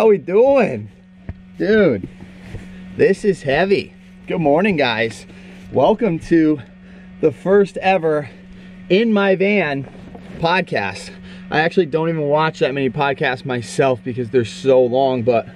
How 0.00 0.06
we 0.06 0.16
doing? 0.16 0.90
Dude, 1.58 2.08
this 2.96 3.22
is 3.22 3.42
heavy. 3.42 3.92
Good 4.26 4.38
morning, 4.38 4.78
guys. 4.78 5.26
Welcome 5.72 6.18
to 6.20 6.58
the 7.20 7.30
first 7.30 7.76
ever 7.76 8.30
In 8.88 9.12
My 9.12 9.36
Van 9.36 9.84
podcast. 10.38 11.10
I 11.50 11.60
actually 11.60 11.84
don't 11.84 12.08
even 12.08 12.22
watch 12.22 12.60
that 12.60 12.72
many 12.72 12.88
podcasts 12.88 13.44
myself 13.44 14.02
because 14.02 14.30
they're 14.30 14.46
so 14.46 14.82
long, 14.82 15.22
but 15.22 15.46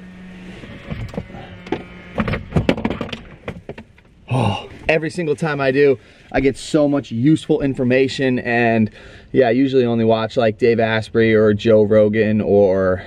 oh, 4.31 4.69
every 4.91 5.09
single 5.09 5.37
time 5.37 5.59
I 5.59 5.71
do, 5.71 5.99
I 6.33 6.41
get 6.41 6.59
so 6.59 6.87
much 6.87 7.11
useful 7.11 7.63
information 7.63 8.41
and 8.41 8.91
yeah, 9.33 9.49
I 9.49 9.53
usually 9.53 9.87
only 9.87 10.05
watch 10.05 10.37
like 10.37 10.59
Dave 10.59 10.81
Asprey 10.81 11.33
or 11.33 11.55
Joe 11.55 11.83
Rogan 11.83 12.43
or 12.43 13.07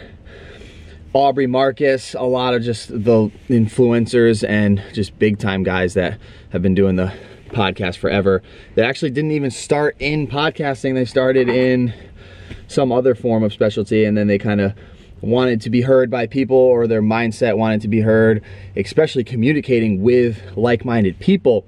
Aubrey 1.18 1.48
Marcus, 1.48 2.14
a 2.14 2.22
lot 2.22 2.54
of 2.54 2.62
just 2.62 2.90
the 2.90 3.32
influencers 3.50 4.48
and 4.48 4.84
just 4.94 5.18
big 5.18 5.40
time 5.40 5.64
guys 5.64 5.96
that 5.96 6.20
have 6.52 6.62
been 6.62 6.76
doing 6.76 6.96
the 6.96 7.12
podcast 7.48 7.98
forever. 7.98 8.44
They 8.76 8.84
actually 8.84 9.10
didn't 9.10 9.32
even 9.32 9.50
start 9.50 9.96
in 9.98 10.28
podcasting, 10.28 10.94
they 10.94 11.06
started 11.06 11.50
in 11.50 11.92
some 12.68 12.92
other 12.92 13.16
form 13.16 13.42
of 13.42 13.52
specialty 13.52 14.06
and 14.06 14.16
then 14.16 14.28
they 14.28 14.38
kind 14.38 14.62
of 14.62 14.76
wanted 15.20 15.60
to 15.62 15.72
be 15.72 15.82
heard 15.82 16.12
by 16.12 16.28
people 16.28 16.56
or 16.56 16.86
their 16.86 17.02
mindset 17.02 17.58
wanted 17.58 17.82
to 17.82 17.88
be 17.88 18.02
heard, 18.02 18.44
especially 18.76 19.24
communicating 19.24 20.04
with 20.04 20.40
like 20.56 20.86
minded 20.86 21.18
people. 21.18 21.66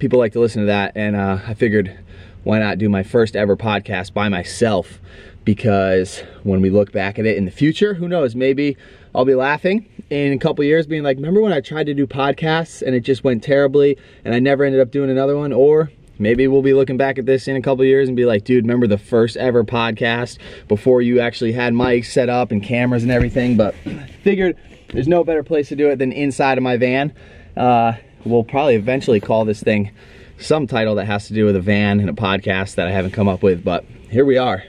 People 0.00 0.18
like 0.18 0.34
to 0.34 0.40
listen 0.40 0.60
to 0.60 0.66
that, 0.66 0.92
and 0.94 1.16
uh, 1.16 1.38
I 1.46 1.54
figured 1.54 1.98
why 2.44 2.58
not 2.58 2.76
do 2.76 2.90
my 2.90 3.04
first 3.04 3.36
ever 3.36 3.56
podcast 3.56 4.12
by 4.12 4.28
myself 4.28 4.98
because 5.44 6.20
when 6.42 6.60
we 6.60 6.70
look 6.70 6.92
back 6.92 7.18
at 7.18 7.26
it 7.26 7.36
in 7.36 7.44
the 7.44 7.50
future, 7.50 7.94
who 7.94 8.08
knows, 8.08 8.34
maybe 8.34 8.76
I'll 9.14 9.24
be 9.24 9.34
laughing 9.34 9.88
in 10.10 10.32
a 10.32 10.38
couple 10.38 10.64
years 10.64 10.86
being 10.86 11.02
like, 11.02 11.16
remember 11.16 11.40
when 11.40 11.52
I 11.52 11.60
tried 11.60 11.86
to 11.86 11.94
do 11.94 12.06
podcasts 12.06 12.82
and 12.82 12.94
it 12.94 13.00
just 13.00 13.24
went 13.24 13.42
terribly 13.42 13.98
and 14.24 14.34
I 14.34 14.38
never 14.38 14.64
ended 14.64 14.80
up 14.80 14.90
doing 14.90 15.10
another 15.10 15.36
one? 15.36 15.52
Or 15.52 15.90
maybe 16.18 16.46
we'll 16.46 16.62
be 16.62 16.74
looking 16.74 16.96
back 16.96 17.18
at 17.18 17.26
this 17.26 17.48
in 17.48 17.56
a 17.56 17.62
couple 17.62 17.84
years 17.84 18.08
and 18.08 18.16
be 18.16 18.24
like, 18.24 18.44
dude, 18.44 18.64
remember 18.64 18.86
the 18.86 18.98
first 18.98 19.36
ever 19.36 19.64
podcast 19.64 20.38
before 20.68 21.02
you 21.02 21.20
actually 21.20 21.52
had 21.52 21.72
mics 21.72 22.06
set 22.06 22.28
up 22.28 22.50
and 22.50 22.62
cameras 22.62 23.02
and 23.02 23.12
everything? 23.12 23.56
But 23.56 23.74
figured 24.22 24.56
there's 24.92 25.08
no 25.08 25.24
better 25.24 25.42
place 25.42 25.68
to 25.68 25.76
do 25.76 25.88
it 25.88 25.96
than 25.98 26.12
inside 26.12 26.58
of 26.58 26.64
my 26.64 26.76
van. 26.76 27.12
Uh, 27.56 27.94
we'll 28.24 28.44
probably 28.44 28.76
eventually 28.76 29.20
call 29.20 29.44
this 29.44 29.62
thing 29.62 29.90
some 30.38 30.66
title 30.66 30.94
that 30.96 31.06
has 31.06 31.28
to 31.28 31.34
do 31.34 31.44
with 31.44 31.56
a 31.56 31.60
van 31.60 32.00
and 32.00 32.08
a 32.08 32.12
podcast 32.12 32.76
that 32.76 32.88
I 32.88 32.90
haven't 32.90 33.12
come 33.12 33.28
up 33.28 33.42
with, 33.42 33.62
but 33.62 33.84
here 34.10 34.24
we 34.24 34.38
are 34.38 34.64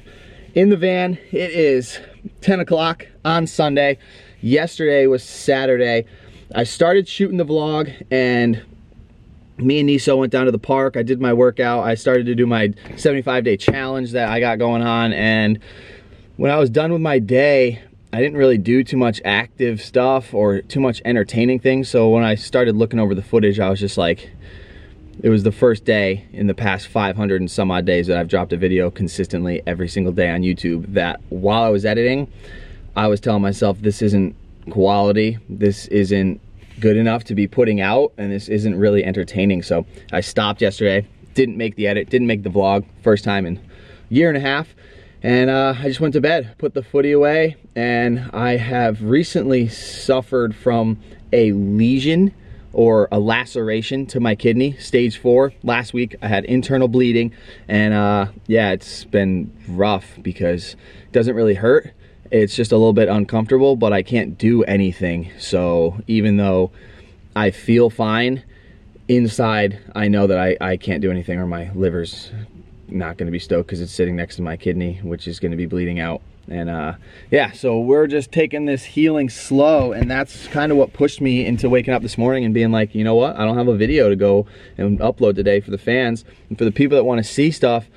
in 0.54 0.70
the 0.70 0.78
van. 0.78 1.18
It 1.32 1.52
is 1.52 2.00
10 2.42 2.60
o'clock 2.60 3.08
on 3.26 3.48
Sunday. 3.48 3.98
Yesterday 4.42 5.08
was 5.08 5.24
Saturday. 5.24 6.06
I 6.54 6.64
started 6.64 7.08
shooting 7.08 7.38
the 7.38 7.46
vlog 7.46 8.06
and 8.12 8.64
me 9.58 9.80
and 9.80 9.90
Niso 9.90 10.18
went 10.18 10.32
down 10.32 10.46
to 10.46 10.52
the 10.52 10.60
park. 10.60 10.98
I 10.98 11.04
did 11.04 11.22
my 11.22 11.34
workout. 11.34 11.84
I 11.84 11.96
started 11.96 12.26
to 12.28 12.36
do 12.36 12.46
my 12.46 12.74
75 12.96 13.44
day 13.44 13.58
challenge 13.58 14.12
that 14.12 14.30
I 14.30 14.40
got 14.40 14.60
going 14.60 14.82
on. 14.82 15.14
And 15.14 15.60
when 16.38 16.52
I 16.52 16.58
was 16.58 16.70
done 16.70 16.92
with 16.92 17.02
my 17.02 17.20
day, 17.20 17.82
I 18.12 18.20
didn't 18.20 18.38
really 18.38 18.58
do 18.58 18.84
too 18.84 18.98
much 18.98 19.22
active 19.26 19.82
stuff 19.82 20.34
or 20.34 20.62
too 20.62 20.80
much 20.80 21.02
entertaining 21.06 21.60
things. 21.60 21.90
So 21.90 22.10
when 22.10 22.24
I 22.24 22.36
started 22.36 22.76
looking 22.76 23.00
over 23.00 23.16
the 23.16 23.24
footage, 23.24 23.60
I 23.60 23.70
was 23.70 23.80
just 23.80 23.98
like, 23.98 24.30
it 25.22 25.30
was 25.30 25.44
the 25.44 25.52
first 25.52 25.86
day 25.86 26.26
in 26.34 26.48
the 26.48 26.54
past 26.54 26.88
500 26.88 27.42
and 27.42 27.50
some 27.50 27.70
odd 27.72 27.86
days 27.86 28.08
that 28.08 28.18
I've 28.18 28.28
dropped 28.28 28.54
a 28.54 28.58
video 28.58 28.90
consistently 28.90 29.62
every 29.68 29.88
single 29.88 30.12
day 30.12 30.30
on 30.30 30.42
YouTube 30.42 30.94
that 30.94 31.22
while 31.30 31.64
I 31.64 31.70
was 31.70 31.86
editing, 31.86 32.32
I 32.96 33.08
was 33.08 33.20
telling 33.20 33.42
myself 33.42 33.80
this 33.82 34.02
isn't 34.02 34.36
quality, 34.70 35.38
this 35.50 35.88
isn't 35.88 36.42
good 36.80 36.98
enough 36.98 37.24
to 37.26 37.36
be 37.36 37.48
putting 37.48 37.82
out, 37.82 38.12
and 38.18 38.32
this 38.32 38.50
isn't 38.50 38.76
really 38.76 39.04
entertaining. 39.04 39.62
So 39.62 39.86
I 40.12 40.22
stopped 40.22 40.62
yesterday, 40.62 41.08
didn't 41.34 41.58
make 41.58 41.76
the 41.76 41.88
edit, 41.88 42.10
didn't 42.10 42.28
make 42.28 42.44
the 42.44 42.50
vlog, 42.50 42.86
first 43.04 43.24
time 43.24 43.46
in 43.46 43.58
a 43.58 44.14
year 44.14 44.30
and 44.30 44.38
a 44.38 44.42
half, 44.42 44.74
and 45.22 45.50
uh, 45.50 45.76
I 45.78 45.84
just 45.84 46.00
went 46.00 46.14
to 46.14 46.22
bed, 46.22 46.56
put 46.58 46.74
the 46.74 46.84
footy 46.84 47.12
away, 47.12 47.56
and 47.76 48.30
I 48.34 48.58
have 48.58 49.02
recently 49.04 49.68
suffered 49.70 50.56
from 50.56 51.00
a 51.32 51.52
lesion 51.54 52.34
or 52.74 53.08
a 53.12 53.20
laceration 53.20 54.06
to 54.08 54.20
my 54.20 54.36
kidney, 54.36 54.76
stage 54.78 55.18
four. 55.18 55.54
Last 55.64 55.94
week 55.94 56.16
I 56.22 56.28
had 56.28 56.44
internal 56.46 56.88
bleeding 56.88 57.34
and 57.68 57.94
uh, 57.94 58.28
yeah, 58.48 58.72
it's 58.72 59.06
been 59.06 59.56
rough 59.68 60.18
because 60.22 60.74
it 60.74 61.12
doesn't 61.12 61.36
really 61.36 61.54
hurt. 61.54 61.92
It's 62.32 62.56
just 62.56 62.72
a 62.72 62.78
little 62.78 62.94
bit 62.94 63.10
uncomfortable, 63.10 63.76
but 63.76 63.94
I 63.94 64.02
can't 64.02 64.38
do 64.38 64.64
anything. 64.64 65.32
So 65.38 66.02
even 66.08 66.38
though 66.38 66.72
I 67.36 67.52
feel 67.52 67.92
fine, 67.92 68.44
inside 69.08 69.80
I 69.96 70.08
know 70.08 70.28
that 70.28 70.40
I, 70.40 70.58
I 70.60 70.78
can't 70.78 71.02
do 71.02 71.12
anything 71.12 71.38
or 71.38 71.46
my 71.46 71.72
liver's 71.74 72.32
not 72.88 73.18
gonna 73.18 73.32
be 73.32 73.40
stoked 73.40 73.68
because 73.68 73.82
it's 73.82 73.94
sitting 73.94 74.16
next 74.16 74.38
to 74.38 74.42
my 74.42 74.58
kidney, 74.58 75.00
which 75.04 75.28
is 75.28 75.40
gonna 75.40 75.56
be 75.56 75.68
bleeding 75.68 76.00
out. 76.00 76.22
And 76.50 76.70
uh, 76.70 76.96
yeah, 77.32 77.52
so 77.52 77.80
we're 77.80 78.08
just 78.08 78.32
taking 78.32 78.66
this 78.66 78.84
healing 78.84 79.30
slow, 79.30 79.94
and 79.94 80.12
that's 80.12 80.48
kind 80.48 80.72
of 80.72 80.78
what 80.78 80.92
pushed 80.92 81.22
me 81.22 81.46
into 81.46 81.70
waking 81.70 81.94
up 81.94 82.02
this 82.02 82.18
morning 82.18 82.44
and 82.44 82.54
being 82.54 82.72
like, 82.72 82.94
you 82.94 83.04
know 83.04 83.16
what? 83.16 83.38
I 83.38 83.46
don't 83.46 83.58
have 83.58 83.70
a 83.70 83.78
video 83.78 84.10
to 84.10 84.16
go 84.16 84.46
and 84.78 85.00
upload 85.00 85.36
today 85.36 85.62
for 85.62 85.72
the 85.72 85.78
fans 85.78 86.26
and 86.50 86.58
for 86.58 86.66
the 86.66 86.72
people 86.72 86.98
that 86.98 87.06
want 87.06 87.20
to 87.20 87.24
see 87.24 87.50
stuff. 87.50 87.88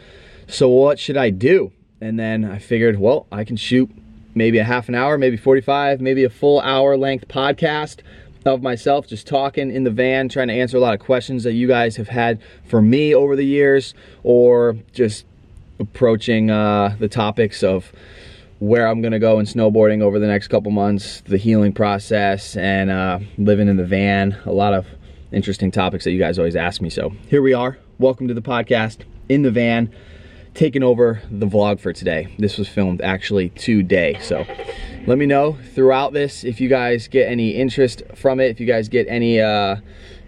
So 0.47 0.69
what 0.69 0.99
should 0.99 1.17
I 1.17 1.31
do? 1.31 1.73
And 2.01 2.19
then 2.21 2.45
I 2.45 2.59
figured, 2.59 3.01
well, 3.01 3.27
I 3.33 3.43
can 3.45 3.57
shoot 3.57 3.91
maybe 4.34 4.59
a 4.59 4.65
half 4.65 4.89
an 4.89 4.95
hour, 4.95 5.19
maybe 5.19 5.37
45, 5.37 6.01
maybe 6.01 6.23
a 6.23 6.31
full 6.31 6.61
hour 6.61 6.97
length 6.97 7.27
podcast 7.27 8.01
of 8.45 8.63
myself 8.63 9.09
just 9.09 9.27
talking 9.27 9.73
in 9.73 9.83
the 9.83 9.91
van, 9.91 10.28
trying 10.28 10.49
to 10.49 10.55
answer 10.55 10.77
a 10.77 10.81
lot 10.81 10.95
of 10.95 11.01
questions 11.01 11.43
that 11.43 11.55
you 11.55 11.67
guys 11.67 11.97
have 11.97 12.09
had 12.09 12.41
for 12.65 12.81
me 12.81 13.13
over 13.13 13.34
the 13.34 13.45
years, 13.45 13.93
or 14.23 14.77
just 14.93 15.25
approaching 15.81 16.51
uh, 16.51 16.95
the 16.99 17.09
topics 17.09 17.63
of 17.63 17.93
where 18.59 18.87
I'm 18.87 19.03
gonna 19.03 19.19
go 19.19 19.39
in 19.39 19.44
snowboarding 19.47 20.00
over 20.00 20.19
the 20.19 20.27
next 20.27 20.49
couple 20.49 20.71
months, 20.71 21.22
the 21.27 21.37
healing 21.37 21.72
process, 21.72 22.56
and 22.56 22.91
uh, 22.91 23.19
living 23.37 23.69
in 23.69 23.77
the 23.77 23.84
van. 23.84 24.37
A 24.47 24.53
lot 24.53 24.72
of 24.72 24.87
interesting 25.31 25.71
topics 25.71 26.05
that 26.05 26.12
you 26.12 26.19
guys 26.19 26.39
always 26.39 26.56
ask 26.56 26.81
me. 26.81 26.89
So 26.89 27.11
here 27.28 27.43
we 27.43 27.53
are. 27.53 27.78
Welcome 27.99 28.28
to 28.28 28.34
the 28.34 28.43
podcast 28.43 29.00
in 29.28 29.43
the 29.43 29.50
van, 29.50 29.93
taking 30.55 30.83
over 30.83 31.21
the 31.31 31.47
vlog 31.47 31.81
for 31.81 31.93
today. 31.93 32.34
This 32.39 32.56
was 32.56 32.66
filmed 32.66 33.03
actually 33.03 33.50
today. 33.50 34.19
So 34.22 34.47
let 35.06 35.19
me 35.19 35.27
know 35.27 35.59
throughout 35.75 36.15
this 36.15 36.43
if 36.43 36.59
you 36.59 36.71
guys 36.71 37.09
get 37.09 37.28
any 37.28 37.50
interest 37.50 38.03
from 38.15 38.41
it, 38.41 38.47
if 38.47 38.59
you 38.59 38.66
guys 38.66 38.89
get 38.89 39.06
any 39.09 39.39
uh, 39.39 39.77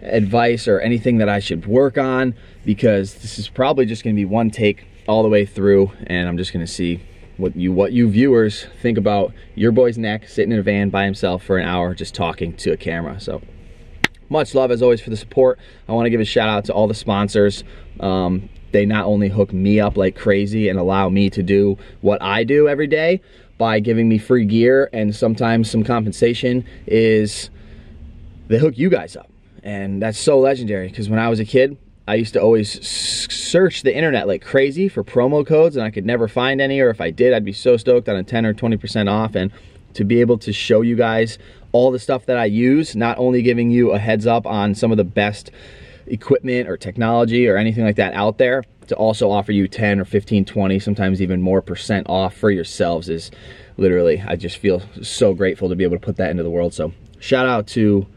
advice 0.03 0.67
or 0.67 0.79
anything 0.79 1.17
that 1.17 1.29
I 1.29 1.39
should 1.39 1.65
work 1.65 1.97
on, 1.97 2.35
because 2.63 3.15
this 3.15 3.39
is 3.39 3.49
probably 3.49 3.87
just 3.87 4.03
gonna 4.03 4.15
be 4.15 4.25
one 4.25 4.51
take 4.51 4.85
all 5.07 5.23
the 5.23 5.29
way 5.29 5.47
through, 5.47 5.91
and 6.05 6.29
I'm 6.29 6.37
just 6.37 6.53
gonna 6.53 6.67
see 6.67 7.01
what 7.39 7.55
you 7.55 7.71
what 7.71 7.93
you 7.93 8.09
viewers 8.09 8.67
think 8.81 8.97
about 8.97 9.33
your 9.55 9.71
boy's 9.71 9.97
neck 9.97 10.27
sitting 10.27 10.51
in 10.51 10.59
a 10.59 10.63
van 10.63 10.89
by 10.89 11.05
himself 11.05 11.43
for 11.43 11.57
an 11.57 11.67
hour 11.67 11.95
just 11.95 12.13
talking 12.13 12.55
to 12.57 12.71
a 12.71 12.77
camera. 12.77 13.19
So 13.19 13.41
much 14.29 14.53
love 14.53 14.71
as 14.71 14.81
always 14.81 15.01
for 15.01 15.09
the 15.09 15.17
support. 15.17 15.57
I 15.87 15.93
want 15.93 16.05
to 16.05 16.09
give 16.09 16.21
a 16.21 16.25
shout 16.25 16.49
out 16.49 16.65
to 16.65 16.73
all 16.73 16.87
the 16.87 16.93
sponsors. 16.93 17.63
Um, 17.99 18.49
they 18.71 18.85
not 18.85 19.05
only 19.05 19.29
hook 19.29 19.51
me 19.51 19.79
up 19.79 19.97
like 19.97 20.15
crazy 20.15 20.69
and 20.69 20.77
allow 20.77 21.09
me 21.09 21.29
to 21.31 21.41
do 21.41 21.77
what 22.01 22.21
I 22.21 22.43
do 22.43 22.67
every 22.67 22.87
day 22.87 23.21
by 23.57 23.79
giving 23.79 24.07
me 24.07 24.17
free 24.17 24.45
gear 24.45 24.89
and 24.93 25.15
sometimes 25.15 25.71
some 25.71 25.83
compensation 25.83 26.65
is 26.85 27.49
they 28.47 28.59
hook 28.59 28.77
you 28.77 28.89
guys 28.89 29.15
up. 29.15 29.31
And 29.63 30.01
that's 30.01 30.19
so 30.19 30.39
legendary 30.39 30.89
because 30.89 31.09
when 31.09 31.19
I 31.19 31.29
was 31.29 31.39
a 31.39 31.45
kid, 31.45 31.77
I 32.09 32.15
used 32.15 32.33
to 32.33 32.41
always 32.41 32.87
search 32.87 33.83
the 33.83 33.95
internet 33.95 34.27
like 34.27 34.43
crazy 34.43 34.89
for 34.89 35.03
promo 35.03 35.45
codes 35.45 35.75
and 35.75 35.85
I 35.85 35.91
could 35.91 36.07
never 36.07 36.27
find 36.27 36.59
any 36.59 36.79
or 36.79 36.89
if 36.89 36.99
I 36.99 37.11
did 37.11 37.33
I'd 37.33 37.45
be 37.45 37.53
so 37.53 37.77
stoked 37.77 38.09
on 38.09 38.15
a 38.15 38.23
10 38.23 38.47
or 38.47 38.53
20% 38.55 39.07
off 39.07 39.35
and 39.35 39.51
to 39.93 40.03
be 40.03 40.19
able 40.19 40.39
to 40.39 40.51
show 40.51 40.81
you 40.81 40.95
guys 40.95 41.37
all 41.71 41.91
the 41.91 41.99
stuff 41.99 42.25
that 42.25 42.35
I 42.35 42.45
use, 42.45 42.95
not 42.95 43.19
only 43.19 43.43
giving 43.43 43.69
you 43.69 43.91
a 43.91 43.99
heads 43.99 44.25
up 44.25 44.47
on 44.47 44.73
some 44.73 44.89
of 44.89 44.97
the 44.97 45.03
best 45.03 45.51
equipment 46.07 46.67
or 46.67 46.77
technology 46.77 47.47
or 47.47 47.57
anything 47.57 47.83
like 47.83 47.97
that 47.97 48.15
out 48.15 48.39
there, 48.39 48.63
to 48.87 48.95
also 48.95 49.29
offer 49.29 49.51
you 49.51 49.67
10 49.67 49.99
or 49.99 50.05
15, 50.05 50.45
20, 50.45 50.79
sometimes 50.79 51.21
even 51.21 51.43
more 51.43 51.61
percent 51.61 52.09
off 52.09 52.35
for 52.35 52.49
yourselves 52.49 53.07
is 53.07 53.29
literally, 53.77 54.19
I 54.27 54.35
just 54.35 54.57
feel 54.57 54.81
so 55.03 55.35
grateful 55.35 55.69
to 55.69 55.75
be 55.75 55.83
able 55.83 55.97
to 55.97 56.03
put 56.03 56.17
that 56.17 56.31
into 56.31 56.41
the 56.41 56.49
world. 56.49 56.73
So 56.73 56.91
shout 57.19 57.45
out 57.45 57.67
to, 57.67 58.07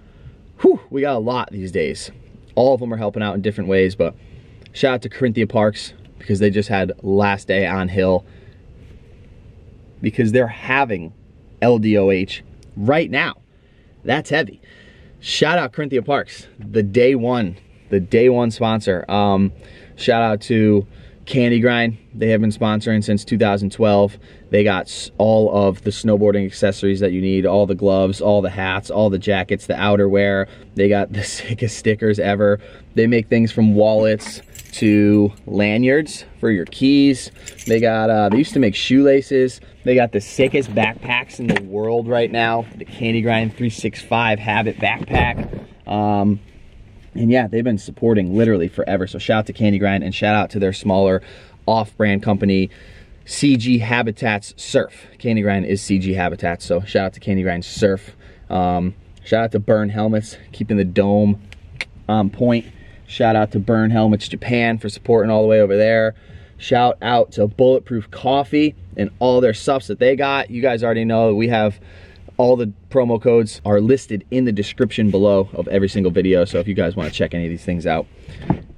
whew, 0.61 0.81
we 0.88 1.02
got 1.02 1.14
a 1.14 1.19
lot 1.19 1.50
these 1.52 1.72
days 1.72 2.11
all 2.54 2.75
of 2.75 2.81
them 2.81 2.93
are 2.93 2.96
helping 2.96 3.22
out 3.22 3.34
in 3.34 3.43
different 3.43 3.69
ways, 3.69 3.94
but 3.94 4.14
shout 4.72 4.94
out 4.94 5.02
to 5.02 5.08
Corinthia 5.08 5.49
Parks 5.49 5.93
because 6.19 6.38
they 6.38 6.50
just 6.50 6.69
had 6.69 6.93
last 7.02 7.49
day 7.49 7.66
on 7.66 7.88
hill 7.88 8.25
because 10.00 10.32
they're 10.32 10.46
having 10.46 11.12
LDOH 11.60 12.43
right 12.76 13.10
now. 13.10 13.37
That's 14.04 14.31
heavy. 14.31 14.60
Shout 15.20 15.58
out 15.58 15.72
Corinthia 15.72 16.04
Parks, 16.04 16.49
the 16.58 16.82
day 16.82 17.14
one, 17.14 17.56
the 17.90 18.00
day 18.00 18.28
one 18.28 18.50
sponsor. 18.50 19.04
Um, 19.08 19.52
shout 19.96 20.22
out 20.22 20.40
to 20.43 20.87
Candy 21.24 21.60
Grind, 21.60 21.98
they 22.12 22.28
have 22.28 22.40
been 22.40 22.50
sponsoring 22.50 23.02
since 23.02 23.24
2012. 23.24 24.19
They 24.50 24.64
got 24.64 25.10
all 25.19 25.54
of 25.54 25.82
the 25.82 25.90
snowboarding 25.90 26.44
accessories 26.44 27.00
that 27.00 27.12
you 27.12 27.20
need, 27.20 27.46
all 27.46 27.66
the 27.66 27.76
gloves, 27.76 28.20
all 28.20 28.42
the 28.42 28.50
hats, 28.50 28.90
all 28.90 29.08
the 29.08 29.19
jackets, 29.19 29.66
the 29.66 29.74
outerwear. 29.74 30.48
They 30.74 30.88
got 30.88 31.12
the 31.12 31.22
sickest 31.24 31.78
stickers 31.78 32.19
ever. 32.19 32.58
They 32.94 33.06
make 33.06 33.28
things 33.28 33.52
from 33.52 33.74
wallets 33.74 34.42
to 34.72 35.32
lanyards 35.46 36.24
for 36.40 36.50
your 36.50 36.64
keys. 36.66 37.30
They 37.66 37.78
got, 37.78 38.10
uh, 38.10 38.30
they 38.30 38.38
used 38.38 38.54
to 38.54 38.58
make 38.58 38.75
shoelaces. 38.75 39.60
They 39.84 39.94
got 39.94 40.12
the 40.12 40.20
sickest 40.20 40.70
backpacks 40.75 41.38
in 41.38 41.46
the 41.46 41.62
world 41.62 42.08
right 42.08 42.30
now. 42.30 42.66
The 42.76 42.84
Candy 42.84 43.22
Grind 43.22 43.50
365 43.50 44.38
Habit 44.38 44.78
backpack. 44.78 45.66
Um, 45.86 46.40
and 47.14 47.31
yeah, 47.31 47.47
they've 47.47 47.64
been 47.64 47.79
supporting 47.79 48.37
literally 48.37 48.69
forever. 48.69 49.06
So 49.06 49.19
shout 49.19 49.41
out 49.41 49.47
to 49.47 49.53
Candy 49.53 49.79
Grind 49.79 50.03
and 50.03 50.14
shout 50.14 50.35
out 50.35 50.50
to 50.50 50.59
their 50.59 50.73
smaller 50.73 51.23
off-brand 51.67 52.23
company, 52.23 52.70
CG 53.26 53.81
Habitats 53.81 54.55
Surf. 54.56 55.06
Candy 55.19 55.43
Grind 55.43 55.67
is 55.67 55.81
CG 55.82 56.14
Habitats, 56.14 56.64
so 56.64 56.81
shout 56.81 57.06
out 57.06 57.12
to 57.14 57.20
Candy 57.20 57.43
Grind 57.43 57.64
Surf. 57.64 58.17
Um, 58.50 58.94
shout 59.25 59.44
out 59.44 59.53
to 59.53 59.59
Bern 59.59 59.91
Helmets, 59.91 60.37
keeping 60.53 60.76
the 60.76 60.85
dome 60.85 61.41
on 62.09 62.31
point. 62.31 62.67
Shout 63.06 63.37
out 63.37 63.53
to 63.53 63.59
Bern 63.59 63.91
Helmets 63.91 64.26
Japan 64.29 64.79
for 64.79 64.88
supporting 64.88 65.31
all 65.31 65.43
the 65.43 65.49
way 65.49 65.61
over 65.61 65.76
there. 65.76 66.14
Shout 66.56 66.97
out 67.03 67.32
to 67.32 67.47
Bulletproof 67.47 68.11
Coffee 68.11 68.75
and 68.97 69.11
all 69.19 69.41
their 69.41 69.55
stuffs 69.55 69.88
that 69.88 69.99
they 69.99 70.17
got. 70.17 70.50
You 70.50 70.62
guys 70.62 70.82
already 70.82 71.05
know 71.05 71.35
we 71.35 71.49
have 71.49 71.81
all 72.42 72.56
the 72.56 72.72
promo 72.90 73.22
codes 73.22 73.60
are 73.64 73.80
listed 73.80 74.26
in 74.32 74.44
the 74.44 74.50
description 74.50 75.12
below 75.12 75.48
of 75.54 75.68
every 75.68 75.88
single 75.88 76.10
video. 76.10 76.44
So 76.44 76.58
if 76.58 76.66
you 76.66 76.74
guys 76.74 76.96
want 76.96 77.08
to 77.08 77.14
check 77.14 77.34
any 77.34 77.44
of 77.44 77.50
these 77.50 77.64
things 77.64 77.86
out, 77.86 78.04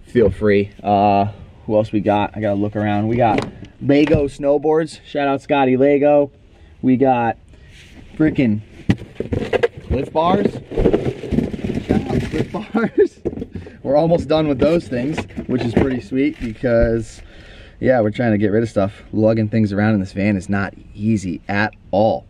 feel 0.02 0.28
free. 0.28 0.70
Uh, 0.82 1.32
who 1.64 1.74
else 1.74 1.90
we 1.90 2.00
got? 2.00 2.36
I 2.36 2.42
gotta 2.42 2.60
look 2.60 2.76
around. 2.76 3.08
We 3.08 3.16
got 3.16 3.42
Lago 3.80 4.28
snowboards. 4.28 5.00
Shout 5.06 5.28
out 5.28 5.40
Scotty 5.40 5.78
Lago. 5.78 6.30
We 6.82 6.98
got 6.98 7.38
freaking 8.18 8.60
Clif 9.88 10.12
bars. 10.12 10.52
Shout 11.86 12.02
out 12.02 12.20
Clif 12.20 12.52
bars. 12.52 13.20
we're 13.82 13.96
almost 13.96 14.28
done 14.28 14.46
with 14.46 14.58
those 14.58 14.86
things, 14.86 15.16
which 15.46 15.62
is 15.62 15.72
pretty 15.72 16.02
sweet 16.02 16.38
because 16.38 17.22
yeah, 17.80 18.02
we're 18.02 18.10
trying 18.10 18.32
to 18.32 18.38
get 18.38 18.48
rid 18.48 18.62
of 18.62 18.68
stuff. 18.68 19.04
Lugging 19.14 19.48
things 19.48 19.72
around 19.72 19.94
in 19.94 20.00
this 20.00 20.12
van 20.12 20.36
is 20.36 20.50
not 20.50 20.74
easy 20.94 21.40
at 21.48 21.72
all. 21.92 22.26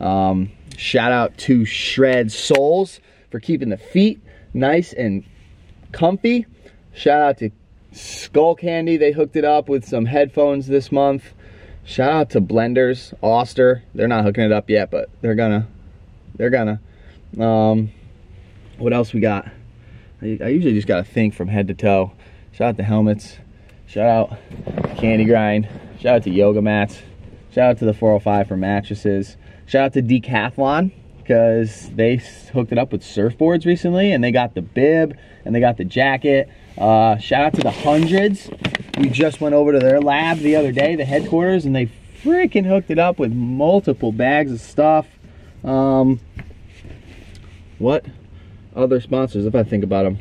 Um, 0.00 0.50
shout 0.78 1.12
out 1.12 1.36
to 1.36 1.64
Shred 1.64 2.30
Soles 2.30 3.00
for 3.30 3.40
keeping 3.40 3.68
the 3.68 3.76
feet 3.76 4.20
nice 4.54 4.92
and 4.92 5.24
comfy. 5.92 6.46
Shout 6.94 7.20
out 7.20 7.38
to 7.38 7.50
Skull 7.92 8.54
Candy. 8.54 8.96
They 8.96 9.12
hooked 9.12 9.36
it 9.36 9.44
up 9.44 9.68
with 9.68 9.84
some 9.84 10.06
headphones 10.06 10.66
this 10.66 10.90
month. 10.92 11.34
Shout 11.84 12.10
out 12.10 12.30
to 12.30 12.40
Blenders, 12.40 13.14
Oster. 13.22 13.82
They're 13.94 14.08
not 14.08 14.24
hooking 14.24 14.44
it 14.44 14.52
up 14.52 14.70
yet, 14.70 14.90
but 14.90 15.08
they're 15.20 15.34
gonna. 15.34 15.66
They're 16.36 16.50
gonna. 16.50 16.80
Um, 17.38 17.90
what 18.76 18.92
else 18.92 19.12
we 19.12 19.20
got? 19.20 19.48
I, 20.22 20.38
I 20.42 20.48
usually 20.48 20.74
just 20.74 20.86
gotta 20.86 21.04
think 21.04 21.34
from 21.34 21.48
head 21.48 21.68
to 21.68 21.74
toe. 21.74 22.12
Shout 22.52 22.68
out 22.68 22.76
to 22.76 22.82
helmets. 22.82 23.38
Shout 23.86 24.06
out 24.06 24.38
Candy 24.98 25.24
Grind. 25.24 25.68
Shout 26.00 26.16
out 26.16 26.22
to 26.24 26.30
yoga 26.30 26.60
mats. 26.62 27.00
Shout 27.52 27.70
out 27.70 27.78
to 27.78 27.86
the 27.86 27.94
405 27.94 28.48
for 28.48 28.56
mattresses. 28.56 29.36
Shout 29.68 29.84
out 29.84 29.92
to 29.92 30.02
Decathlon 30.02 30.92
because 31.18 31.90
they 31.90 32.16
hooked 32.54 32.72
it 32.72 32.78
up 32.78 32.90
with 32.90 33.02
surfboards 33.02 33.66
recently 33.66 34.12
and 34.12 34.24
they 34.24 34.32
got 34.32 34.54
the 34.54 34.62
bib 34.62 35.14
and 35.44 35.54
they 35.54 35.60
got 35.60 35.76
the 35.76 35.84
jacket. 35.84 36.48
Uh, 36.78 37.18
shout 37.18 37.44
out 37.44 37.52
to 37.52 37.60
the 37.60 37.70
hundreds. 37.70 38.48
We 38.96 39.10
just 39.10 39.42
went 39.42 39.54
over 39.54 39.72
to 39.72 39.78
their 39.78 40.00
lab 40.00 40.38
the 40.38 40.56
other 40.56 40.72
day, 40.72 40.96
the 40.96 41.04
headquarters, 41.04 41.66
and 41.66 41.76
they 41.76 41.90
freaking 42.22 42.64
hooked 42.64 42.90
it 42.90 42.98
up 42.98 43.18
with 43.18 43.30
multiple 43.30 44.10
bags 44.10 44.52
of 44.52 44.60
stuff. 44.62 45.06
Um, 45.62 46.18
what 47.78 48.06
other 48.74 49.02
sponsors, 49.02 49.44
if 49.44 49.54
I 49.54 49.64
think 49.64 49.84
about 49.84 50.04
them 50.04 50.16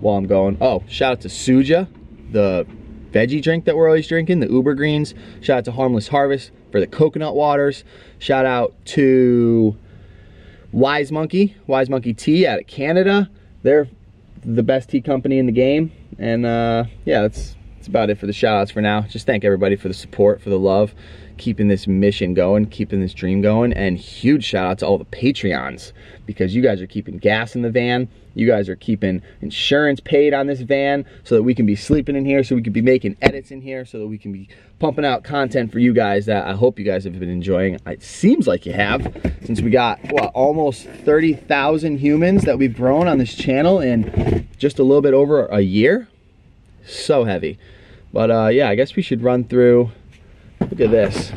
while 0.00 0.18
I'm 0.18 0.26
going? 0.26 0.58
Oh, 0.60 0.84
shout 0.86 1.12
out 1.12 1.20
to 1.22 1.28
Suja, 1.28 1.88
the 2.30 2.66
veggie 3.12 3.42
drink 3.42 3.64
that 3.66 3.76
we're 3.76 3.86
always 3.86 4.08
drinking, 4.08 4.40
the 4.40 4.48
Uber 4.50 4.74
Greens. 4.74 5.14
Shout 5.40 5.58
out 5.58 5.64
to 5.66 5.72
Harmless 5.72 6.08
Harvest 6.08 6.50
for 6.70 6.80
the 6.80 6.86
coconut 6.86 7.34
waters. 7.34 7.84
Shout 8.18 8.46
out 8.46 8.74
to 8.86 9.76
Wise 10.72 11.12
Monkey, 11.12 11.56
Wise 11.66 11.90
Monkey 11.90 12.14
Tea 12.14 12.46
out 12.46 12.58
of 12.60 12.66
Canada. 12.66 13.30
They're 13.62 13.88
the 14.44 14.62
best 14.62 14.90
tea 14.90 15.00
company 15.00 15.38
in 15.38 15.46
the 15.46 15.52
game. 15.52 15.92
And 16.18 16.46
uh, 16.46 16.84
yeah, 17.04 17.22
that's, 17.22 17.56
that's 17.76 17.88
about 17.88 18.10
it 18.10 18.18
for 18.18 18.26
the 18.26 18.32
shout 18.32 18.56
outs 18.56 18.70
for 18.70 18.80
now. 18.80 19.02
Just 19.02 19.26
thank 19.26 19.44
everybody 19.44 19.76
for 19.76 19.88
the 19.88 19.94
support, 19.94 20.40
for 20.40 20.50
the 20.50 20.58
love, 20.58 20.94
keeping 21.36 21.68
this 21.68 21.86
mission 21.86 22.34
going, 22.34 22.66
keeping 22.66 23.00
this 23.00 23.14
dream 23.14 23.40
going. 23.40 23.72
And 23.72 23.98
huge 23.98 24.44
shout 24.44 24.66
out 24.66 24.78
to 24.80 24.86
all 24.86 24.98
the 24.98 25.04
Patreons 25.04 25.92
because 26.26 26.54
you 26.54 26.62
guys 26.62 26.80
are 26.80 26.86
keeping 26.86 27.18
gas 27.18 27.54
in 27.54 27.62
the 27.62 27.70
van. 27.70 28.08
You 28.34 28.46
guys 28.46 28.68
are 28.68 28.76
keeping 28.76 29.22
insurance 29.40 30.00
paid 30.00 30.32
on 30.32 30.46
this 30.46 30.60
van 30.60 31.04
so 31.24 31.34
that 31.34 31.42
we 31.42 31.54
can 31.54 31.66
be 31.66 31.76
sleeping 31.76 32.16
in 32.16 32.24
here, 32.24 32.42
so 32.42 32.54
we 32.54 32.62
can 32.62 32.72
be 32.72 32.80
making 32.80 33.16
edits 33.20 33.50
in 33.50 33.60
here, 33.60 33.84
so 33.84 33.98
that 33.98 34.06
we 34.06 34.16
can 34.16 34.32
be 34.32 34.48
pumping 34.78 35.04
out 35.04 35.22
content 35.22 35.70
for 35.70 35.78
you 35.78 35.92
guys 35.92 36.26
that 36.26 36.46
I 36.46 36.54
hope 36.54 36.78
you 36.78 36.84
guys 36.84 37.04
have 37.04 37.18
been 37.18 37.28
enjoying. 37.28 37.78
It 37.86 38.02
seems 38.02 38.46
like 38.46 38.64
you 38.64 38.72
have, 38.72 39.02
since 39.44 39.60
we 39.60 39.70
got, 39.70 40.00
what, 40.10 40.32
almost 40.34 40.86
30,000 40.86 41.98
humans 41.98 42.44
that 42.44 42.58
we've 42.58 42.74
grown 42.74 43.06
on 43.06 43.18
this 43.18 43.34
channel 43.34 43.80
in 43.80 44.48
just 44.58 44.78
a 44.78 44.82
little 44.82 45.02
bit 45.02 45.14
over 45.14 45.46
a 45.46 45.60
year. 45.60 46.08
So 46.86 47.24
heavy. 47.24 47.58
But 48.12 48.30
uh, 48.30 48.48
yeah, 48.48 48.68
I 48.68 48.74
guess 48.74 48.96
we 48.96 49.02
should 49.02 49.22
run 49.22 49.44
through, 49.44 49.90
look 50.72 50.80
at 50.80 50.90
this 50.90 51.30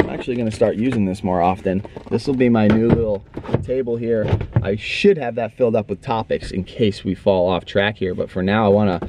I'm 0.00 0.10
actually 0.10 0.34
to 0.36 0.50
start 0.50 0.74
using 0.74 1.04
this 1.04 1.22
more 1.22 1.40
often. 1.40 1.84
This 2.10 2.26
will 2.26 2.34
be 2.34 2.48
my 2.48 2.66
new 2.66 2.88
little 2.88 3.24
table 3.62 3.96
here. 3.96 4.26
I 4.62 4.74
should 4.74 5.16
have 5.16 5.36
that 5.36 5.56
filled 5.56 5.76
up 5.76 5.88
with 5.88 6.02
topics 6.02 6.50
in 6.50 6.64
case 6.64 7.04
we 7.04 7.14
fall 7.14 7.48
off 7.48 7.64
track 7.64 7.96
here. 7.96 8.14
But 8.14 8.30
for 8.30 8.42
now, 8.42 8.66
I 8.66 8.68
want 8.68 9.00
to 9.00 9.08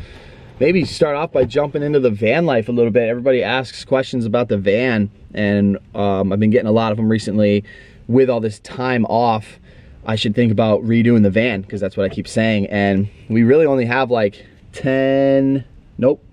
maybe 0.59 0.85
start 0.85 1.15
off 1.15 1.31
by 1.31 1.45
jumping 1.45 1.81
into 1.81 2.00
the 2.00 2.12
van 2.12 2.45
life 2.45 2.69
a 2.69 2.71
little 2.71 2.91
bit. 2.91 3.09
Everybody 3.09 3.41
asks 3.44 3.83
questions 3.83 4.25
about 4.25 4.50
the 4.50 4.57
van, 4.57 5.09
and 5.33 5.79
um, 5.95 6.31
I've 6.31 6.39
been 6.39 6.51
getting 6.51 6.69
a 6.69 6.71
lot 6.71 6.91
of 6.91 6.97
them 6.97 7.09
recently 7.09 7.63
with 8.07 8.29
all 8.29 8.39
this 8.39 8.59
time 8.59 9.03
off. 9.06 9.59
I 10.06 10.15
should 10.15 10.35
think 10.35 10.51
about 10.51 10.83
redoing 10.83 11.23
the 11.23 11.31
van 11.31 11.62
because 11.62 11.81
that's 11.81 11.97
what 11.97 12.06
I 12.06 12.13
keep 12.13 12.27
saying. 12.27 12.67
And 12.67 13.09
we 13.29 13.41
really 13.41 13.65
only 13.65 13.85
have 13.85 14.12
like 14.12 14.45
10, 14.73 15.65
nope, 15.97 16.23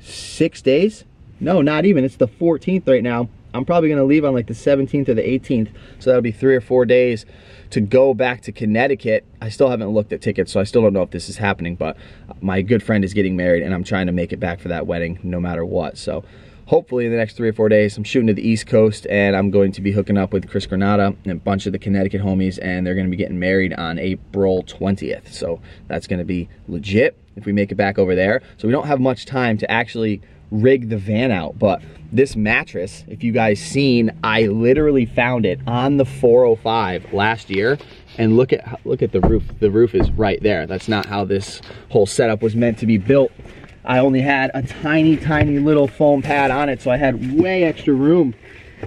six 0.00 0.62
days 0.62 1.04
no, 1.40 1.62
not 1.62 1.84
even. 1.84 2.04
It's 2.04 2.16
the 2.16 2.28
14th 2.28 2.86
right 2.88 3.02
now. 3.02 3.28
I'm 3.52 3.64
probably 3.64 3.88
gonna 3.88 4.04
leave 4.04 4.24
on 4.24 4.32
like 4.32 4.46
the 4.46 4.54
17th 4.54 5.08
or 5.08 5.14
the 5.14 5.22
18th. 5.22 5.70
So 5.98 6.10
that'll 6.10 6.22
be 6.22 6.32
three 6.32 6.54
or 6.54 6.60
four 6.60 6.84
days 6.84 7.26
to 7.70 7.80
go 7.80 8.14
back 8.14 8.42
to 8.42 8.52
Connecticut. 8.52 9.24
I 9.40 9.48
still 9.48 9.70
haven't 9.70 9.88
looked 9.88 10.12
at 10.12 10.20
tickets, 10.20 10.52
so 10.52 10.60
I 10.60 10.64
still 10.64 10.82
don't 10.82 10.92
know 10.92 11.02
if 11.02 11.10
this 11.10 11.28
is 11.28 11.36
happening, 11.36 11.74
but 11.74 11.96
my 12.40 12.62
good 12.62 12.82
friend 12.82 13.04
is 13.04 13.14
getting 13.14 13.36
married 13.36 13.62
and 13.62 13.74
I'm 13.74 13.84
trying 13.84 14.06
to 14.06 14.12
make 14.12 14.32
it 14.32 14.40
back 14.40 14.60
for 14.60 14.68
that 14.68 14.86
wedding 14.86 15.18
no 15.22 15.40
matter 15.40 15.64
what. 15.64 15.98
So 15.98 16.24
hopefully 16.66 17.06
in 17.06 17.10
the 17.10 17.16
next 17.16 17.36
three 17.36 17.48
or 17.48 17.52
four 17.52 17.68
days, 17.68 17.96
I'm 17.96 18.04
shooting 18.04 18.28
to 18.28 18.34
the 18.34 18.46
East 18.46 18.66
Coast 18.66 19.06
and 19.08 19.34
I'm 19.34 19.50
going 19.50 19.72
to 19.72 19.80
be 19.80 19.90
hooking 19.90 20.16
up 20.16 20.32
with 20.32 20.48
Chris 20.48 20.66
Granada 20.66 21.16
and 21.24 21.32
a 21.32 21.34
bunch 21.34 21.66
of 21.66 21.72
the 21.72 21.78
Connecticut 21.78 22.22
homies 22.22 22.58
and 22.62 22.86
they're 22.86 22.94
gonna 22.94 23.08
be 23.08 23.16
getting 23.16 23.40
married 23.40 23.72
on 23.72 23.98
April 23.98 24.62
20th. 24.62 25.32
So 25.32 25.60
that's 25.88 26.06
gonna 26.06 26.24
be 26.24 26.48
legit 26.68 27.16
if 27.34 27.46
we 27.46 27.52
make 27.52 27.72
it 27.72 27.76
back 27.76 27.98
over 27.98 28.14
there. 28.14 28.42
So 28.56 28.68
we 28.68 28.72
don't 28.72 28.86
have 28.86 29.00
much 29.00 29.26
time 29.26 29.58
to 29.58 29.70
actually 29.70 30.20
rig 30.50 30.88
the 30.88 30.98
van 30.98 31.30
out. 31.30 31.58
But 31.58 31.82
this 32.12 32.36
mattress, 32.36 33.04
if 33.08 33.22
you 33.22 33.32
guys 33.32 33.60
seen, 33.60 34.10
I 34.24 34.46
literally 34.46 35.06
found 35.06 35.46
it 35.46 35.60
on 35.66 35.96
the 35.96 36.04
405 36.04 37.12
last 37.12 37.50
year. 37.50 37.78
And 38.18 38.36
look 38.36 38.52
at 38.52 38.80
look 38.84 39.02
at 39.02 39.12
the 39.12 39.20
roof. 39.20 39.44
The 39.60 39.70
roof 39.70 39.94
is 39.94 40.10
right 40.10 40.42
there. 40.42 40.66
That's 40.66 40.88
not 40.88 41.06
how 41.06 41.24
this 41.24 41.62
whole 41.90 42.06
setup 42.06 42.42
was 42.42 42.56
meant 42.56 42.78
to 42.78 42.86
be 42.86 42.98
built. 42.98 43.30
I 43.84 43.98
only 43.98 44.20
had 44.20 44.50
a 44.52 44.62
tiny, 44.62 45.16
tiny 45.16 45.58
little 45.58 45.88
foam 45.88 46.20
pad 46.20 46.50
on 46.50 46.68
it, 46.68 46.82
so 46.82 46.90
I 46.90 46.96
had 46.96 47.38
way 47.38 47.64
extra 47.64 47.94
room. 47.94 48.34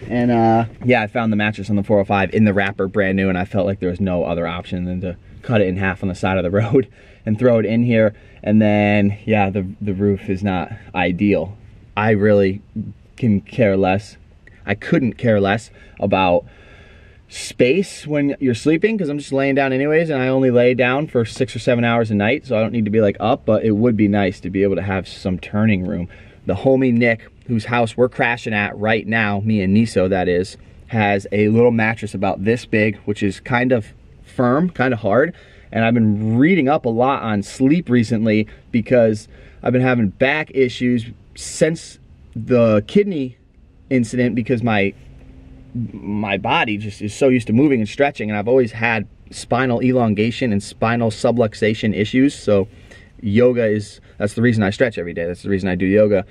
And 0.08 0.32
uh, 0.32 0.65
yeah, 0.84 1.01
I 1.01 1.08
found 1.08 1.32
the 1.32 1.38
mattress 1.38 1.70
on 1.70 1.75
the 1.75 1.84
405 1.84 2.34
in 2.34 2.46
the 2.46 2.53
wrapper, 2.53 2.88
brand 2.88 3.15
new, 3.15 3.29
and 3.29 3.38
I 3.38 3.46
felt 3.46 3.65
like 3.65 3.79
there 3.79 3.89
was 3.89 4.01
no 4.01 4.24
other 4.24 4.48
option 4.48 4.86
than 4.86 5.01
to 5.01 5.17
cut 5.41 5.62
it 5.62 5.67
in 5.67 5.77
half 5.77 6.03
on 6.03 6.10
the 6.10 6.15
side 6.15 6.38
of 6.38 6.43
the 6.43 6.51
road 6.62 6.88
and 7.25 7.38
throw 7.39 7.60
it 7.60 7.65
in 7.65 7.84
here. 7.84 8.13
And 8.43 8.62
then, 8.62 9.17
yeah, 9.25 9.50
the, 9.50 9.65
the 9.79 9.93
roof 9.93 10.29
is 10.29 10.43
not 10.43 10.71
ideal. 10.93 11.57
I 11.95 12.12
really 12.12 12.62
can 13.15 13.41
care 13.41 13.77
less. 13.77 14.17
I 14.65 14.75
couldn't 14.75 15.13
care 15.13 15.39
less 15.39 15.71
about 16.00 16.45
space 17.29 18.05
when 18.05 18.35
you're 18.39 18.53
sleeping 18.53 18.95
because 18.95 19.09
I'm 19.09 19.17
just 19.17 19.31
laying 19.31 19.55
down 19.55 19.73
anyways 19.73 20.09
and 20.09 20.21
I 20.21 20.27
only 20.27 20.51
lay 20.51 20.75
down 20.75 21.07
for 21.07 21.25
six 21.25 21.55
or 21.55 21.59
seven 21.59 21.83
hours 21.83 22.12
a 22.12 22.15
night 22.15 22.45
so 22.45 22.55
I 22.55 22.62
don't 22.62 22.71
need 22.71 22.85
to 22.85 22.91
be 22.91 23.01
like 23.01 23.17
up 23.19 23.43
but 23.43 23.63
it 23.63 23.71
would 23.71 23.97
be 23.97 24.07
nice 24.07 24.39
to 24.41 24.51
be 24.51 24.62
able 24.62 24.75
to 24.75 24.83
have 24.83 25.07
some 25.07 25.39
turning 25.39 25.88
room. 25.88 26.09
The 26.45 26.53
homie 26.53 26.93
Nick 26.93 27.31
whose 27.47 27.65
house 27.65 27.97
we're 27.97 28.09
crashing 28.09 28.53
at 28.53 28.77
right 28.77 29.07
now, 29.07 29.39
me 29.39 29.62
and 29.62 29.75
Niso 29.75 30.07
that 30.09 30.27
is, 30.27 30.57
has 30.88 31.25
a 31.31 31.47
little 31.50 31.71
mattress 31.71 32.13
about 32.13 32.43
this 32.43 32.65
big 32.65 32.97
which 32.97 33.23
is 33.23 33.39
kind 33.39 33.71
of 33.71 33.93
firm, 34.23 34.69
kind 34.69 34.93
of 34.93 35.00
hard 35.00 35.33
And 35.74 35.84
I've 35.84 35.96
been 35.96 36.38
reading 36.38 36.70
up 36.70 36.86
a 36.86 36.89
lot 36.89 37.24
on 37.24 37.42
sleep 37.42 37.89
recently 37.89 38.48
because 38.72 39.27
I've 39.63 39.74
been 39.74 39.82
having 39.82 40.10
back 40.10 40.51
issues 40.53 41.08
since 41.36 41.98
the 42.36 42.86
kidney 42.88 43.38
incident 43.89 44.36
because 44.36 44.63
my 44.63 44.94
my 45.92 46.38
body 46.38 46.77
just 46.77 47.01
is 47.01 47.15
so 47.15 47.27
used 47.30 47.48
to 47.48 47.53
moving 47.53 47.80
and 47.80 47.89
stretching 47.89 48.30
and 48.30 48.38
I've 48.38 48.48
always 48.48 48.72
had 48.72 49.08
spinal 49.32 49.82
elongation 49.82 50.51
and 50.51 50.62
spinal 50.62 51.10
subluxation 51.10 51.96
issues. 51.96 52.36
So 52.36 52.68
yoga 53.20 53.65
is 53.65 54.00
that's 54.20 54.36
the 54.36 54.44
reason 54.44 54.62
I 54.62 54.70
stretch 54.70 55.00
every 55.00 55.13
day. 55.13 55.25
That's 55.25 55.42
the 55.42 55.50
reason 55.50 55.70
I 55.70 55.75
do 55.75 55.88
yoga. 55.88 56.24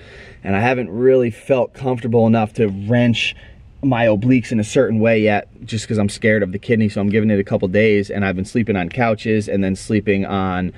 And 0.44 0.54
I 0.54 0.60
haven't 0.60 0.88
really 0.88 1.32
felt 1.32 1.74
comfortable 1.74 2.28
enough 2.28 2.52
to 2.54 2.68
wrench 2.68 3.34
my 3.82 4.06
obliques 4.06 4.52
in 4.52 4.60
a 4.60 4.64
certain 4.64 5.00
way 5.00 5.20
yet 5.20 5.48
just 5.64 5.84
because 5.84 5.98
I'm 5.98 6.08
scared 6.08 6.42
of 6.42 6.52
the 6.52 6.58
kidney. 6.58 6.88
So 6.88 7.00
I'm 7.00 7.08
giving 7.08 7.30
it 7.30 7.40
a 7.40 7.44
couple 7.44 7.68
days 7.68 8.10
and 8.10 8.24
I've 8.24 8.36
been 8.36 8.44
sleeping 8.44 8.76
on 8.76 8.88
couches 8.88 9.48
and 9.48 9.62
then 9.62 9.74
sleeping 9.74 10.24
on 10.24 10.72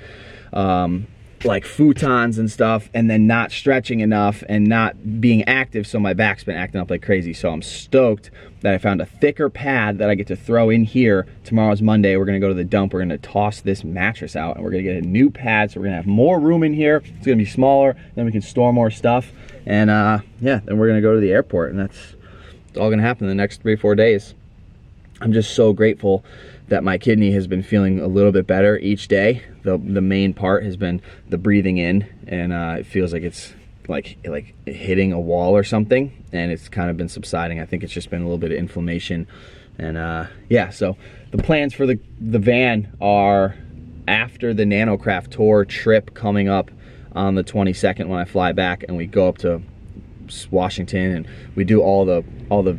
um, 0.53 1.07
like 1.45 1.63
futons 1.63 2.37
and 2.39 2.49
stuff 2.49 2.89
and 2.93 3.09
then 3.09 3.27
not 3.27 3.51
stretching 3.51 3.99
enough 3.99 4.43
and 4.49 4.65
not 4.67 5.21
being 5.21 5.43
active 5.43 5.85
so 5.85 5.99
my 5.99 6.13
back's 6.13 6.43
been 6.43 6.55
acting 6.55 6.81
up 6.81 6.89
like 6.89 7.03
crazy 7.03 7.33
so 7.33 7.51
i'm 7.51 7.61
stoked 7.61 8.31
that 8.61 8.73
i 8.73 8.77
found 8.77 8.99
a 8.99 9.05
thicker 9.05 9.49
pad 9.49 9.97
that 9.99 10.09
i 10.09 10.15
get 10.15 10.27
to 10.27 10.35
throw 10.35 10.69
in 10.69 10.83
here 10.83 11.27
tomorrow's 11.43 11.81
monday 11.81 12.17
we're 12.17 12.25
gonna 12.25 12.39
go 12.39 12.47
to 12.47 12.53
the 12.53 12.63
dump 12.63 12.93
we're 12.93 12.99
gonna 12.99 13.17
toss 13.17 13.61
this 13.61 13.83
mattress 13.83 14.35
out 14.35 14.55
and 14.55 14.63
we're 14.63 14.71
gonna 14.71 14.83
get 14.83 14.95
a 14.95 15.07
new 15.07 15.29
pad 15.29 15.69
so 15.69 15.79
we're 15.79 15.85
gonna 15.85 15.97
have 15.97 16.07
more 16.07 16.39
room 16.39 16.63
in 16.63 16.73
here 16.73 17.03
it's 17.05 17.25
gonna 17.25 17.37
be 17.37 17.45
smaller 17.45 17.95
then 18.15 18.25
we 18.25 18.31
can 18.31 18.41
store 18.41 18.73
more 18.73 18.89
stuff 18.89 19.31
and 19.65 19.89
uh 19.89 20.19
yeah 20.41 20.61
then 20.65 20.77
we're 20.77 20.87
gonna 20.87 21.01
go 21.01 21.13
to 21.13 21.21
the 21.21 21.31
airport 21.31 21.69
and 21.69 21.79
that's 21.79 22.14
it's 22.75 22.81
all 22.81 22.89
gonna 22.89 23.01
happen 23.01 23.25
in 23.25 23.29
the 23.29 23.35
next 23.35 23.61
three 23.61 23.75
four 23.75 23.95
days 23.95 24.33
i'm 25.21 25.31
just 25.31 25.55
so 25.55 25.71
grateful 25.73 26.25
that 26.67 26.83
my 26.83 26.97
kidney 26.97 27.31
has 27.31 27.47
been 27.47 27.63
feeling 27.63 27.99
a 27.99 28.07
little 28.07 28.31
bit 28.31 28.47
better 28.47 28.77
each 28.79 29.07
day. 29.07 29.43
The, 29.63 29.77
the 29.77 30.01
main 30.01 30.33
part 30.33 30.63
has 30.63 30.77
been 30.77 31.01
the 31.29 31.37
breathing 31.37 31.77
in 31.77 32.07
and 32.27 32.53
uh, 32.53 32.77
it 32.79 32.85
feels 32.85 33.13
like 33.13 33.23
it's 33.23 33.53
like 33.87 34.17
like 34.25 34.55
hitting 34.65 35.13
a 35.13 35.19
wall 35.19 35.55
or 35.55 35.63
something 35.63 36.23
and 36.31 36.51
it's 36.51 36.67
kind 36.69 36.89
of 36.89 36.97
been 36.97 37.09
subsiding. 37.09 37.59
I 37.59 37.65
think 37.65 37.83
it's 37.83 37.93
just 37.93 38.09
been 38.09 38.21
a 38.21 38.25
little 38.25 38.39
bit 38.39 38.51
of 38.51 38.57
inflammation 38.57 39.27
and 39.77 39.97
uh, 39.97 40.25
yeah, 40.49 40.69
so 40.69 40.97
the 41.31 41.37
plans 41.37 41.73
for 41.73 41.85
the, 41.85 41.99
the 42.19 42.39
van 42.39 42.95
are 43.01 43.55
after 44.07 44.53
the 44.53 44.63
Nanocraft 44.63 45.31
tour 45.31 45.65
trip 45.65 46.13
coming 46.13 46.47
up 46.47 46.71
on 47.13 47.35
the 47.35 47.43
22nd 47.43 48.07
when 48.07 48.19
I 48.19 48.25
fly 48.25 48.53
back 48.53 48.83
and 48.87 48.97
we 48.97 49.05
go 49.05 49.27
up 49.27 49.37
to 49.39 49.61
Washington 50.51 51.11
and 51.15 51.27
we 51.55 51.63
do 51.63 51.81
all 51.81 52.05
the 52.05 52.23
all 52.49 52.63
the 52.63 52.73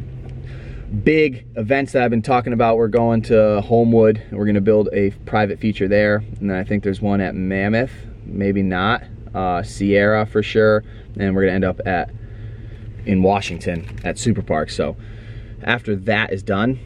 big 1.05 1.47
events 1.57 1.93
that 1.93 2.03
I've 2.03 2.11
been 2.11 2.23
talking 2.23 2.53
about. 2.53 2.77
We're 2.77 2.89
going 2.89 3.23
to 3.23 3.61
Homewood. 3.61 4.23
We're 4.31 4.45
going 4.45 4.55
to 4.55 4.61
build 4.61 4.89
a 4.93 5.11
private 5.27 5.59
feature 5.59 5.89
there. 5.89 6.17
And 6.41 6.51
then 6.51 6.57
I 6.57 6.65
think 6.65 6.85
there's 6.85 7.01
one 7.01 7.21
at 7.21 7.35
Mammoth, 7.35 7.91
maybe 8.25 8.63
not. 8.63 9.03
Uh, 9.35 9.63
Sierra 9.63 10.27
for 10.27 10.43
sure. 10.43 10.85
And 11.19 11.35
we're 11.35 11.43
going 11.43 11.51
to 11.51 11.55
end 11.55 11.65
up 11.65 11.87
at 11.87 12.11
in 13.05 13.23
Washington 13.23 14.01
at 14.05 14.19
Super 14.19 14.43
Park. 14.43 14.71
So 14.71 14.97
after 15.63 15.97
that 15.97 16.33
is 16.33 16.43
done, 16.43 16.79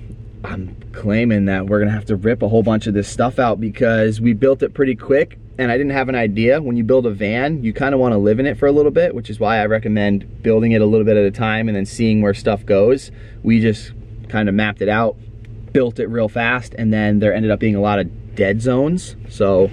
I'm 0.44 0.76
claiming 0.92 1.46
that 1.46 1.66
we're 1.66 1.80
gonna 1.80 1.90
have 1.90 2.06
to 2.06 2.16
rip 2.16 2.42
a 2.42 2.48
whole 2.48 2.62
bunch 2.62 2.86
of 2.86 2.94
this 2.94 3.08
stuff 3.08 3.38
out 3.38 3.60
because 3.60 4.20
we 4.20 4.32
built 4.32 4.62
it 4.62 4.72
pretty 4.72 4.94
quick 4.94 5.38
and 5.60 5.70
I 5.70 5.76
didn't 5.76 5.92
have 5.92 6.08
an 6.08 6.14
idea. 6.14 6.62
When 6.62 6.78
you 6.78 6.84
build 6.84 7.04
a 7.04 7.10
van, 7.10 7.62
you 7.62 7.74
kind 7.74 7.92
of 7.92 8.00
want 8.00 8.14
to 8.14 8.18
live 8.18 8.40
in 8.40 8.46
it 8.46 8.56
for 8.56 8.66
a 8.66 8.72
little 8.72 8.90
bit, 8.90 9.14
which 9.14 9.28
is 9.28 9.38
why 9.38 9.58
I 9.58 9.66
recommend 9.66 10.42
building 10.42 10.72
it 10.72 10.80
a 10.80 10.86
little 10.86 11.04
bit 11.04 11.18
at 11.18 11.24
a 11.24 11.30
time 11.30 11.68
and 11.68 11.76
then 11.76 11.84
seeing 11.84 12.22
where 12.22 12.32
stuff 12.32 12.64
goes. 12.64 13.10
We 13.42 13.60
just 13.60 13.92
kind 14.30 14.48
of 14.48 14.54
mapped 14.54 14.80
it 14.80 14.88
out, 14.88 15.16
built 15.74 15.98
it 15.98 16.06
real 16.06 16.30
fast, 16.30 16.74
and 16.78 16.90
then 16.90 17.18
there 17.18 17.34
ended 17.34 17.50
up 17.50 17.60
being 17.60 17.74
a 17.74 17.80
lot 17.80 17.98
of 17.98 18.34
dead 18.34 18.62
zones. 18.62 19.16
So 19.28 19.70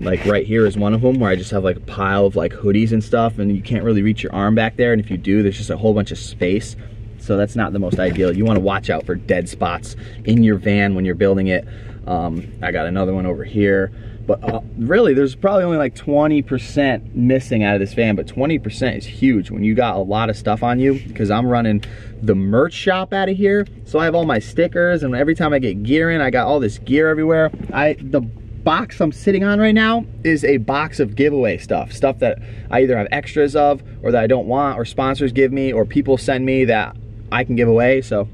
like 0.00 0.22
right 0.26 0.46
here 0.46 0.66
is 0.66 0.76
one 0.76 0.92
of 0.92 1.00
them 1.00 1.18
where 1.18 1.30
I 1.30 1.36
just 1.36 1.50
have 1.52 1.64
like 1.64 1.76
a 1.76 1.80
pile 1.80 2.26
of 2.26 2.36
like 2.36 2.52
hoodies 2.52 2.92
and 2.92 3.02
stuff 3.02 3.38
and 3.38 3.56
you 3.56 3.62
can't 3.62 3.84
really 3.84 4.02
reach 4.02 4.22
your 4.22 4.34
arm 4.34 4.54
back 4.54 4.76
there. 4.76 4.92
And 4.92 5.00
if 5.00 5.10
you 5.10 5.16
do, 5.16 5.42
there's 5.42 5.56
just 5.56 5.70
a 5.70 5.78
whole 5.78 5.94
bunch 5.94 6.10
of 6.10 6.18
space. 6.18 6.76
So 7.16 7.38
that's 7.38 7.56
not 7.56 7.72
the 7.72 7.78
most 7.78 7.98
ideal. 7.98 8.36
You 8.36 8.44
wanna 8.44 8.60
watch 8.60 8.90
out 8.90 9.06
for 9.06 9.14
dead 9.14 9.48
spots 9.48 9.96
in 10.26 10.42
your 10.42 10.56
van 10.56 10.94
when 10.94 11.06
you're 11.06 11.14
building 11.14 11.46
it. 11.46 11.66
Um, 12.06 12.52
I 12.62 12.70
got 12.70 12.84
another 12.84 13.14
one 13.14 13.24
over 13.24 13.44
here. 13.44 13.92
But 14.26 14.42
uh, 14.44 14.60
really, 14.78 15.14
there's 15.14 15.34
probably 15.34 15.64
only 15.64 15.78
like 15.78 15.94
20% 15.94 17.14
missing 17.14 17.64
out 17.64 17.74
of 17.74 17.80
this 17.80 17.92
van, 17.94 18.14
but 18.14 18.26
20% 18.26 18.96
is 18.96 19.04
huge 19.04 19.50
when 19.50 19.64
you 19.64 19.74
got 19.74 19.96
a 19.96 20.00
lot 20.00 20.30
of 20.30 20.36
stuff 20.36 20.62
on 20.62 20.78
you 20.78 21.00
because 21.06 21.30
I'm 21.30 21.46
running 21.46 21.84
the 22.22 22.34
merch 22.34 22.72
shop 22.72 23.12
out 23.12 23.28
of 23.28 23.36
here. 23.36 23.66
So 23.84 23.98
I 23.98 24.04
have 24.04 24.14
all 24.14 24.24
my 24.24 24.38
stickers 24.38 25.02
and 25.02 25.14
every 25.14 25.34
time 25.34 25.52
I 25.52 25.58
get 25.58 25.82
gear 25.82 26.10
in, 26.10 26.20
I 26.20 26.30
got 26.30 26.46
all 26.46 26.60
this 26.60 26.78
gear 26.78 27.08
everywhere. 27.08 27.50
I 27.72 27.94
The 28.00 28.20
box 28.20 29.00
I'm 29.00 29.10
sitting 29.10 29.42
on 29.42 29.58
right 29.58 29.74
now 29.74 30.04
is 30.22 30.44
a 30.44 30.58
box 30.58 31.00
of 31.00 31.16
giveaway 31.16 31.58
stuff. 31.58 31.92
Stuff 31.92 32.20
that 32.20 32.38
I 32.70 32.82
either 32.82 32.96
have 32.96 33.08
extras 33.10 33.56
of 33.56 33.82
or 34.02 34.12
that 34.12 34.22
I 34.22 34.28
don't 34.28 34.46
want 34.46 34.78
or 34.78 34.84
sponsors 34.84 35.32
give 35.32 35.52
me 35.52 35.72
or 35.72 35.84
people 35.84 36.16
send 36.16 36.46
me 36.46 36.64
that 36.66 36.96
I 37.32 37.42
can 37.44 37.56
give 37.56 37.68
away. 37.68 38.02
So 38.02 38.28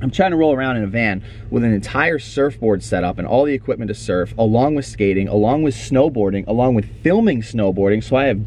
I'm 0.00 0.10
trying 0.10 0.30
to 0.30 0.36
roll 0.36 0.54
around 0.54 0.76
in 0.76 0.84
a 0.84 0.88
van 0.88 1.24
with 1.50 1.64
an 1.64 1.72
entire 1.72 2.18
surfboard 2.18 2.82
setup 2.82 3.18
and 3.18 3.26
all 3.26 3.44
the 3.44 3.54
equipment 3.54 3.88
to 3.88 3.94
surf, 3.94 4.32
along 4.38 4.76
with 4.76 4.86
skating, 4.86 5.26
along 5.26 5.64
with 5.64 5.74
snowboarding, 5.74 6.46
along 6.46 6.74
with 6.74 6.86
filming 7.02 7.42
snowboarding. 7.42 8.02
So 8.04 8.16
I 8.16 8.26
have 8.26 8.40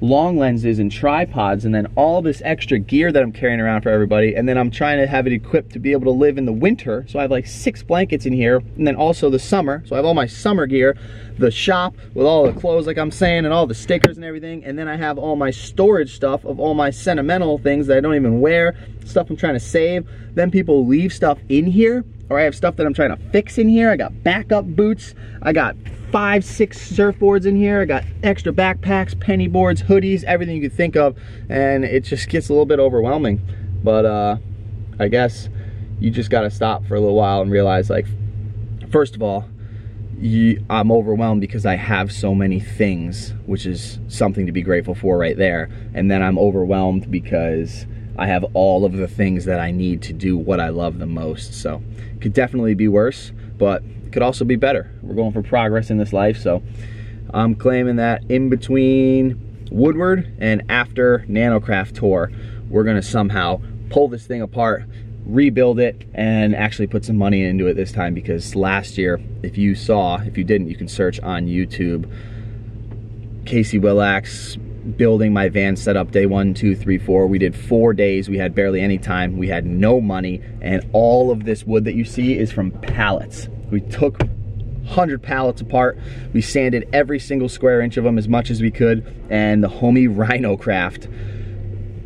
long 0.00 0.38
lenses 0.38 0.78
and 0.78 0.92
tripods 0.92 1.64
and 1.64 1.74
then 1.74 1.86
all 1.96 2.22
this 2.22 2.40
extra 2.44 2.78
gear 2.78 3.10
that 3.10 3.22
I'm 3.22 3.32
carrying 3.32 3.60
around 3.60 3.82
for 3.82 3.90
everybody. 3.90 4.34
And 4.34 4.48
then 4.48 4.56
I'm 4.56 4.70
trying 4.70 4.98
to 4.98 5.06
have 5.06 5.26
it 5.26 5.32
equipped 5.32 5.72
to 5.72 5.78
be 5.78 5.92
able 5.92 6.04
to 6.04 6.18
live 6.18 6.38
in 6.38 6.44
the 6.44 6.52
winter. 6.52 7.04
So 7.08 7.18
I 7.18 7.22
have 7.22 7.30
like 7.30 7.46
six 7.46 7.82
blankets 7.82 8.26
in 8.26 8.32
here. 8.32 8.56
And 8.76 8.86
then 8.86 8.96
also 8.96 9.30
the 9.30 9.38
summer. 9.38 9.82
So 9.86 9.94
I 9.94 9.98
have 9.98 10.04
all 10.04 10.14
my 10.14 10.26
summer 10.26 10.66
gear. 10.66 10.96
The 11.38 11.50
shop 11.50 11.94
with 12.14 12.26
all 12.26 12.50
the 12.50 12.58
clothes 12.58 12.86
like 12.86 12.98
I'm 12.98 13.10
saying 13.10 13.44
and 13.44 13.52
all 13.52 13.66
the 13.66 13.74
stickers 13.74 14.16
and 14.16 14.24
everything. 14.24 14.64
And 14.64 14.78
then 14.78 14.88
I 14.88 14.96
have 14.96 15.18
all 15.18 15.36
my 15.36 15.50
storage 15.50 16.14
stuff 16.14 16.44
of 16.44 16.60
all 16.60 16.74
my 16.74 16.90
sentimental 16.90 17.58
things 17.58 17.86
that 17.86 17.96
I 17.96 18.00
don't 18.00 18.14
even 18.14 18.40
wear. 18.40 18.76
Stuff 19.04 19.30
I'm 19.30 19.36
trying 19.36 19.54
to 19.54 19.60
save. 19.60 20.08
Then 20.34 20.50
people 20.50 20.86
leave 20.86 21.12
stuff 21.12 21.38
in 21.48 21.66
here 21.66 22.04
or 22.30 22.38
I 22.38 22.42
have 22.42 22.54
stuff 22.54 22.76
that 22.76 22.86
I'm 22.86 22.94
trying 22.94 23.16
to 23.16 23.22
fix 23.30 23.58
in 23.58 23.68
here 23.68 23.90
I 23.90 23.96
got 23.96 24.22
backup 24.22 24.64
boots 24.64 25.14
I 25.42 25.52
got 25.52 25.76
five, 26.10 26.44
six 26.44 26.78
surfboards 26.90 27.46
in 27.46 27.56
here. 27.56 27.82
I 27.82 27.84
got 27.84 28.04
extra 28.22 28.52
backpacks, 28.52 29.18
penny 29.18 29.46
boards, 29.46 29.82
hoodies, 29.82 30.24
everything 30.24 30.56
you 30.56 30.62
could 30.62 30.76
think 30.76 30.96
of. 30.96 31.18
And 31.48 31.84
it 31.84 32.04
just 32.04 32.28
gets 32.28 32.48
a 32.48 32.52
little 32.52 32.66
bit 32.66 32.78
overwhelming. 32.78 33.40
But 33.82 34.04
uh, 34.04 34.36
I 34.98 35.08
guess 35.08 35.48
you 36.00 36.10
just 36.10 36.30
got 36.30 36.42
to 36.42 36.50
stop 36.50 36.86
for 36.86 36.94
a 36.94 37.00
little 37.00 37.16
while 37.16 37.42
and 37.42 37.50
realize 37.50 37.90
like, 37.90 38.06
first 38.90 39.14
of 39.14 39.22
all, 39.22 39.48
you, 40.18 40.64
I'm 40.68 40.90
overwhelmed 40.90 41.40
because 41.40 41.64
I 41.64 41.76
have 41.76 42.10
so 42.10 42.34
many 42.34 42.58
things, 42.58 43.34
which 43.46 43.66
is 43.66 44.00
something 44.08 44.46
to 44.46 44.52
be 44.52 44.62
grateful 44.62 44.94
for 44.94 45.16
right 45.16 45.36
there. 45.36 45.68
And 45.94 46.10
then 46.10 46.22
I'm 46.22 46.38
overwhelmed 46.38 47.10
because 47.10 47.86
I 48.18 48.26
have 48.26 48.44
all 48.52 48.84
of 48.84 48.92
the 48.92 49.06
things 49.06 49.44
that 49.44 49.60
I 49.60 49.70
need 49.70 50.02
to 50.02 50.12
do 50.12 50.36
what 50.36 50.58
I 50.58 50.70
love 50.70 50.98
the 50.98 51.06
most. 51.06 51.54
So 51.54 51.80
it 52.14 52.20
could 52.20 52.32
definitely 52.32 52.74
be 52.74 52.88
worse, 52.88 53.30
but 53.56 53.82
it 54.04 54.12
could 54.12 54.22
also 54.22 54.44
be 54.44 54.56
better. 54.56 54.90
We're 55.02 55.14
going 55.14 55.32
for 55.32 55.42
progress 55.42 55.88
in 55.88 55.98
this 55.98 56.12
life, 56.12 56.36
so 56.36 56.62
I'm 57.32 57.54
claiming 57.54 57.96
that 57.96 58.28
in 58.28 58.48
between 58.48 59.68
Woodward 59.70 60.34
and 60.38 60.62
after 60.68 61.20
Nanocraft 61.28 61.94
Tour, 61.98 62.32
we're 62.68 62.84
gonna 62.84 63.02
somehow 63.02 63.60
pull 63.90 64.08
this 64.08 64.26
thing 64.26 64.42
apart, 64.42 64.84
rebuild 65.24 65.78
it, 65.78 66.08
and 66.12 66.56
actually 66.56 66.86
put 66.86 67.04
some 67.04 67.16
money 67.16 67.44
into 67.44 67.66
it 67.66 67.74
this 67.74 67.92
time 67.92 68.14
because 68.14 68.56
last 68.56 68.98
year, 68.98 69.20
if 69.42 69.56
you 69.56 69.74
saw, 69.74 70.20
if 70.22 70.36
you 70.36 70.44
didn't, 70.44 70.68
you 70.68 70.76
can 70.76 70.88
search 70.88 71.20
on 71.20 71.46
YouTube, 71.46 72.10
Casey 73.44 73.78
Willax 73.78 74.58
building 74.96 75.32
my 75.32 75.48
van 75.48 75.76
setup 75.76 76.10
day 76.10 76.26
one, 76.26 76.54
two, 76.54 76.74
three, 76.74 76.98
four. 76.98 77.26
We 77.26 77.38
did 77.38 77.54
four 77.54 77.92
days. 77.92 78.28
We 78.28 78.38
had 78.38 78.54
barely 78.54 78.80
any 78.80 78.98
time. 78.98 79.36
We 79.36 79.48
had 79.48 79.66
no 79.66 80.00
money. 80.00 80.42
And 80.60 80.88
all 80.92 81.30
of 81.30 81.44
this 81.44 81.64
wood 81.64 81.84
that 81.84 81.94
you 81.94 82.04
see 82.04 82.38
is 82.38 82.50
from 82.50 82.70
pallets. 82.70 83.48
We 83.70 83.80
took 83.80 84.18
100 84.88 85.22
pallets 85.22 85.60
apart. 85.60 85.98
We 86.32 86.40
sanded 86.40 86.88
every 86.92 87.18
single 87.18 87.48
square 87.48 87.80
inch 87.80 87.96
of 87.96 88.04
them 88.04 88.16
as 88.18 88.26
much 88.26 88.50
as 88.50 88.62
we 88.62 88.70
could, 88.70 89.06
and 89.28 89.62
the 89.62 89.68
homie 89.68 90.08
Rhino 90.10 90.56
Craft 90.56 91.08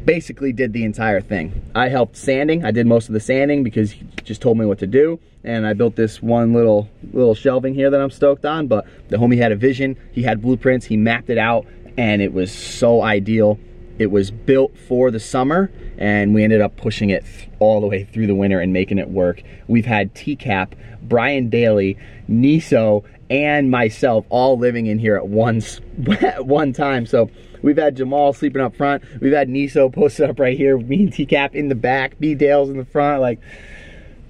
basically 0.04 0.52
did 0.52 0.72
the 0.72 0.84
entire 0.84 1.20
thing. 1.20 1.62
I 1.76 1.88
helped 1.88 2.16
sanding. 2.16 2.64
I 2.64 2.72
did 2.72 2.86
most 2.86 3.08
of 3.08 3.14
the 3.14 3.20
sanding 3.20 3.62
because 3.62 3.92
he 3.92 4.04
just 4.24 4.42
told 4.42 4.58
me 4.58 4.66
what 4.66 4.80
to 4.80 4.86
do, 4.88 5.20
and 5.44 5.64
I 5.64 5.74
built 5.74 5.94
this 5.94 6.20
one 6.20 6.52
little 6.52 6.88
little 7.12 7.36
shelving 7.36 7.74
here 7.74 7.88
that 7.88 8.00
I'm 8.00 8.10
stoked 8.10 8.44
on, 8.44 8.66
but 8.66 8.86
the 9.08 9.16
homie 9.16 9.38
had 9.38 9.52
a 9.52 9.56
vision. 9.56 9.96
He 10.10 10.22
had 10.24 10.42
blueprints. 10.42 10.86
He 10.86 10.96
mapped 10.96 11.30
it 11.30 11.38
out, 11.38 11.66
and 11.96 12.22
it 12.22 12.32
was 12.32 12.52
so 12.52 13.02
ideal. 13.02 13.58
It 13.98 14.10
was 14.10 14.30
built 14.30 14.76
for 14.76 15.10
the 15.10 15.20
summer 15.20 15.70
and 15.98 16.34
we 16.34 16.42
ended 16.42 16.60
up 16.60 16.76
pushing 16.76 17.10
it 17.10 17.24
all 17.58 17.80
the 17.80 17.86
way 17.86 18.04
through 18.04 18.26
the 18.26 18.34
winter 18.34 18.60
and 18.60 18.72
making 18.72 18.98
it 18.98 19.10
work. 19.10 19.42
We've 19.68 19.86
had 19.86 20.14
TCAP, 20.14 20.72
Brian 21.02 21.50
Daly, 21.50 21.98
Niso, 22.28 23.04
and 23.30 23.70
myself 23.70 24.26
all 24.28 24.58
living 24.58 24.86
in 24.86 24.98
here 24.98 25.16
at 25.16 25.28
once 25.28 25.80
at 26.20 26.46
one 26.46 26.72
time. 26.72 27.06
So 27.06 27.30
we've 27.62 27.76
had 27.76 27.96
Jamal 27.96 28.32
sleeping 28.32 28.62
up 28.62 28.74
front. 28.76 29.04
We've 29.20 29.32
had 29.32 29.48
Niso 29.48 29.92
posted 29.92 30.28
up 30.28 30.38
right 30.38 30.56
here. 30.56 30.76
Me 30.78 31.04
and 31.04 31.12
TCAP 31.12 31.54
in 31.54 31.68
the 31.68 31.74
back. 31.74 32.18
B 32.18 32.34
Dale's 32.34 32.70
in 32.70 32.78
the 32.78 32.84
front. 32.84 33.20
Like 33.20 33.40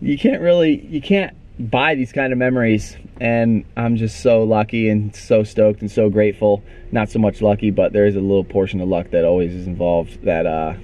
you 0.00 0.18
can't 0.18 0.40
really, 0.40 0.84
you 0.86 1.00
can't 1.00 1.36
buy 1.70 1.94
these 1.94 2.12
kind 2.12 2.32
of 2.32 2.38
memories 2.38 2.96
and 3.20 3.64
I'm 3.76 3.96
just 3.96 4.20
so 4.20 4.42
lucky 4.42 4.88
and 4.88 5.14
so 5.14 5.44
stoked 5.44 5.80
and 5.80 5.90
so 5.90 6.10
grateful. 6.10 6.62
Not 6.90 7.08
so 7.10 7.18
much 7.18 7.40
lucky, 7.40 7.70
but 7.70 7.92
there 7.92 8.06
is 8.06 8.16
a 8.16 8.20
little 8.20 8.44
portion 8.44 8.80
of 8.80 8.88
luck 8.88 9.10
that 9.10 9.24
always 9.24 9.54
is 9.54 9.66
involved 9.66 10.22
that 10.24 10.46
uh, 10.46 10.74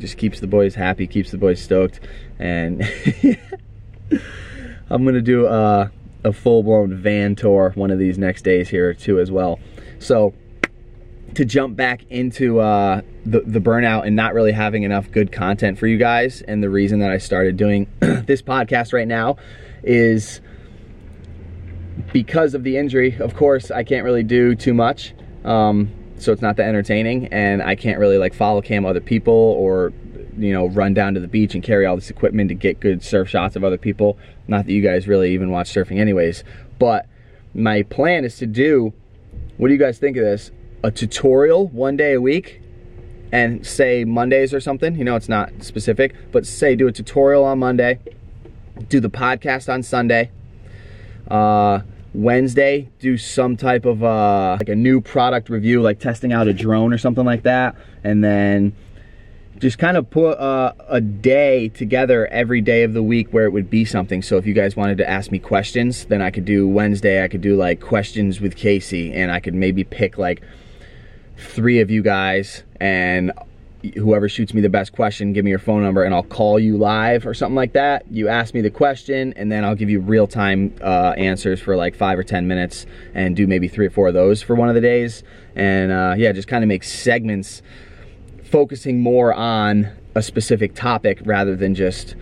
just 0.00 0.16
keeps 0.16 0.40
the 0.40 0.46
boys 0.46 0.74
happy, 0.74 1.06
keeps 1.06 1.30
the 1.30 1.38
boys 1.38 1.60
stoked. 1.60 2.00
And 2.38 2.82
I'm 4.90 5.04
gonna 5.04 5.20
do 5.20 5.46
a, 5.46 5.90
a 6.24 6.32
full-blown 6.32 6.94
van 6.94 7.34
tour 7.34 7.72
one 7.74 7.90
of 7.90 7.98
these 7.98 8.16
next 8.16 8.42
days 8.42 8.70
here 8.70 8.94
too 8.94 9.20
as 9.20 9.30
well. 9.30 9.60
So 9.98 10.32
to 11.34 11.44
jump 11.44 11.76
back 11.76 12.04
into 12.08 12.60
uh, 12.60 13.02
the, 13.26 13.40
the 13.40 13.58
burnout 13.58 14.06
and 14.06 14.16
not 14.16 14.32
really 14.32 14.52
having 14.52 14.84
enough 14.84 15.10
good 15.10 15.30
content 15.30 15.78
for 15.78 15.86
you 15.86 15.98
guys 15.98 16.40
and 16.40 16.62
the 16.62 16.70
reason 16.70 17.00
that 17.00 17.10
I 17.10 17.18
started 17.18 17.58
doing 17.58 17.86
this 18.00 18.40
podcast 18.40 18.94
right 18.94 19.06
now 19.06 19.36
is 19.86 20.40
because 22.12 22.54
of 22.54 22.64
the 22.64 22.76
injury. 22.76 23.16
Of 23.18 23.34
course, 23.34 23.70
I 23.70 23.84
can't 23.84 24.04
really 24.04 24.22
do 24.22 24.54
too 24.54 24.74
much. 24.74 25.14
Um, 25.44 25.92
so 26.18 26.32
it's 26.32 26.42
not 26.42 26.56
that 26.56 26.68
entertaining 26.68 27.26
and 27.28 27.62
I 27.62 27.74
can't 27.74 27.98
really 27.98 28.18
like 28.18 28.34
follow 28.34 28.62
cam 28.62 28.86
other 28.86 29.00
people 29.00 29.34
or 29.34 29.92
you 30.38 30.52
know 30.52 30.66
run 30.68 30.94
down 30.94 31.14
to 31.14 31.20
the 31.20 31.28
beach 31.28 31.54
and 31.54 31.62
carry 31.62 31.86
all 31.86 31.94
this 31.94 32.10
equipment 32.10 32.48
to 32.48 32.54
get 32.54 32.80
good 32.80 33.02
surf 33.02 33.28
shots 33.28 33.56
of 33.56 33.64
other 33.64 33.78
people. 33.78 34.18
Not 34.48 34.66
that 34.66 34.72
you 34.72 34.82
guys 34.82 35.06
really 35.06 35.32
even 35.34 35.50
watch 35.50 35.72
surfing 35.72 35.98
anyways, 35.98 36.42
but 36.78 37.06
my 37.54 37.82
plan 37.82 38.24
is 38.24 38.36
to 38.38 38.46
do 38.46 38.92
what 39.56 39.68
do 39.68 39.74
you 39.74 39.80
guys 39.80 39.98
think 39.98 40.16
of 40.16 40.24
this? 40.24 40.50
A 40.84 40.90
tutorial 40.90 41.68
one 41.68 41.96
day 41.96 42.12
a 42.12 42.20
week 42.20 42.60
and 43.32 43.66
say 43.66 44.04
Mondays 44.04 44.52
or 44.52 44.60
something. 44.60 44.94
You 44.96 45.04
know, 45.04 45.16
it's 45.16 45.28
not 45.28 45.50
specific, 45.62 46.14
but 46.30 46.46
say 46.46 46.76
do 46.76 46.86
a 46.86 46.92
tutorial 46.92 47.44
on 47.44 47.58
Monday, 47.58 47.98
do 48.88 49.00
the 49.00 49.10
podcast 49.10 49.72
on 49.72 49.82
Sunday. 49.82 50.30
Uh, 51.28 51.80
Wednesday, 52.14 52.88
do 52.98 53.18
some 53.18 53.56
type 53.56 53.84
of 53.84 54.02
uh, 54.02 54.56
like 54.58 54.68
a 54.68 54.74
new 54.74 55.00
product 55.00 55.50
review, 55.50 55.82
like 55.82 56.00
testing 56.00 56.32
out 56.32 56.48
a 56.48 56.52
drone 56.52 56.92
or 56.92 56.98
something 56.98 57.24
like 57.24 57.42
that, 57.42 57.76
and 58.02 58.24
then 58.24 58.74
just 59.58 59.78
kind 59.78 59.96
of 59.96 60.08
put 60.08 60.32
uh, 60.38 60.72
a 60.88 61.00
day 61.00 61.68
together 61.68 62.26
every 62.28 62.60
day 62.60 62.82
of 62.84 62.94
the 62.94 63.02
week 63.02 63.32
where 63.32 63.44
it 63.44 63.50
would 63.50 63.68
be 63.68 63.84
something. 63.84 64.22
So 64.22 64.36
if 64.36 64.46
you 64.46 64.54
guys 64.54 64.76
wanted 64.76 64.98
to 64.98 65.08
ask 65.08 65.30
me 65.30 65.38
questions, 65.38 66.06
then 66.06 66.22
I 66.22 66.30
could 66.30 66.44
do 66.44 66.66
Wednesday. 66.68 67.22
I 67.22 67.28
could 67.28 67.40
do 67.40 67.56
like 67.56 67.80
questions 67.80 68.40
with 68.40 68.56
Casey, 68.56 69.12
and 69.12 69.30
I 69.30 69.40
could 69.40 69.54
maybe 69.54 69.84
pick 69.84 70.16
like 70.16 70.42
three 71.36 71.80
of 71.80 71.90
you 71.90 72.02
guys 72.02 72.62
and 72.80 73.32
whoever 73.92 74.28
shoots 74.28 74.54
me 74.54 74.60
the 74.60 74.68
best 74.68 74.92
question, 74.92 75.32
give 75.32 75.44
me 75.44 75.50
your 75.50 75.58
phone 75.58 75.82
number 75.82 76.02
and 76.02 76.14
I'll 76.14 76.22
call 76.22 76.58
you 76.58 76.76
live 76.76 77.26
or 77.26 77.34
something 77.34 77.54
like 77.54 77.72
that. 77.74 78.04
You 78.10 78.28
ask 78.28 78.54
me 78.54 78.60
the 78.60 78.70
question 78.70 79.32
and 79.36 79.50
then 79.50 79.64
I'll 79.64 79.74
give 79.74 79.90
you 79.90 80.00
real 80.00 80.26
time 80.26 80.74
uh, 80.80 81.14
answers 81.16 81.60
for 81.60 81.76
like 81.76 81.94
five 81.94 82.18
or 82.18 82.22
10 82.22 82.46
minutes 82.46 82.86
and 83.14 83.36
do 83.36 83.46
maybe 83.46 83.68
three 83.68 83.86
or 83.86 83.90
four 83.90 84.08
of 84.08 84.14
those 84.14 84.42
for 84.42 84.54
one 84.54 84.68
of 84.68 84.74
the 84.74 84.80
days. 84.80 85.22
And 85.54 85.92
uh, 85.92 86.14
yeah, 86.16 86.32
just 86.32 86.48
kind 86.48 86.64
of 86.64 86.68
make 86.68 86.84
segments 86.84 87.62
focusing 88.44 89.00
more 89.00 89.34
on 89.34 89.90
a 90.14 90.22
specific 90.22 90.74
topic 90.74 91.18
rather 91.24 91.56
than 91.56 91.74
just 91.74 92.14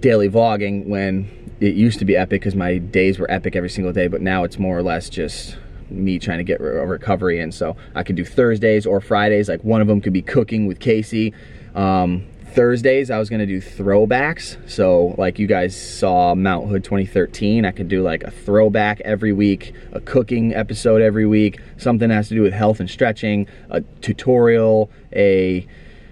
daily 0.00 0.28
vlogging 0.28 0.86
when 0.86 1.28
it 1.60 1.74
used 1.74 1.98
to 1.98 2.04
be 2.04 2.16
epic 2.16 2.40
because 2.40 2.54
my 2.54 2.78
days 2.78 3.18
were 3.18 3.30
epic 3.30 3.54
every 3.54 3.68
single 3.68 3.92
day, 3.92 4.08
but 4.08 4.22
now 4.22 4.44
it's 4.44 4.58
more 4.58 4.78
or 4.78 4.82
less 4.82 5.10
just 5.10 5.58
me 5.90 6.18
trying 6.18 6.38
to 6.38 6.44
get 6.44 6.60
a 6.60 6.64
recovery 6.64 7.40
in. 7.40 7.52
So 7.52 7.76
I 7.94 8.02
could 8.02 8.16
do 8.16 8.24
Thursdays 8.24 8.86
or 8.86 9.00
Fridays. 9.00 9.48
Like 9.48 9.62
one 9.64 9.80
of 9.80 9.88
them 9.88 10.00
could 10.00 10.12
be 10.12 10.22
cooking 10.22 10.66
with 10.66 10.80
Casey. 10.80 11.34
Um, 11.74 12.26
Thursdays, 12.52 13.12
I 13.12 13.18
was 13.18 13.30
gonna 13.30 13.46
do 13.46 13.60
throwbacks. 13.60 14.56
So 14.68 15.14
like 15.16 15.38
you 15.38 15.46
guys 15.46 15.76
saw 15.76 16.34
Mount 16.34 16.68
Hood 16.68 16.82
2013, 16.82 17.64
I 17.64 17.70
could 17.70 17.88
do 17.88 18.02
like 18.02 18.24
a 18.24 18.30
throwback 18.30 19.00
every 19.02 19.32
week, 19.32 19.72
a 19.92 20.00
cooking 20.00 20.52
episode 20.54 21.00
every 21.00 21.26
week, 21.26 21.60
something 21.76 22.08
that 22.08 22.14
has 22.14 22.28
to 22.28 22.34
do 22.34 22.42
with 22.42 22.52
health 22.52 22.80
and 22.80 22.90
stretching, 22.90 23.46
a 23.70 23.82
tutorial, 24.00 24.90
a 25.12 25.66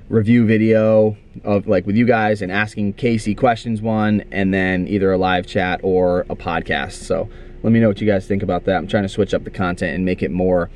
review 0.08 0.46
video 0.46 1.16
of 1.44 1.66
like 1.66 1.86
with 1.86 1.96
you 1.96 2.06
guys 2.06 2.40
and 2.40 2.52
asking 2.52 2.92
Casey 2.94 3.34
questions 3.34 3.82
one, 3.82 4.24
and 4.30 4.54
then 4.54 4.86
either 4.86 5.10
a 5.12 5.18
live 5.18 5.46
chat 5.46 5.80
or 5.82 6.20
a 6.30 6.36
podcast. 6.36 7.02
So 7.02 7.28
let 7.62 7.72
me 7.72 7.80
know 7.80 7.88
what 7.88 8.00
you 8.00 8.06
guys 8.06 8.26
think 8.26 8.42
about 8.42 8.64
that. 8.64 8.76
I'm 8.76 8.86
trying 8.86 9.02
to 9.04 9.08
switch 9.08 9.34
up 9.34 9.44
the 9.44 9.50
content 9.50 9.94
and 9.94 10.04
make 10.04 10.22
it 10.22 10.30
more 10.30 10.70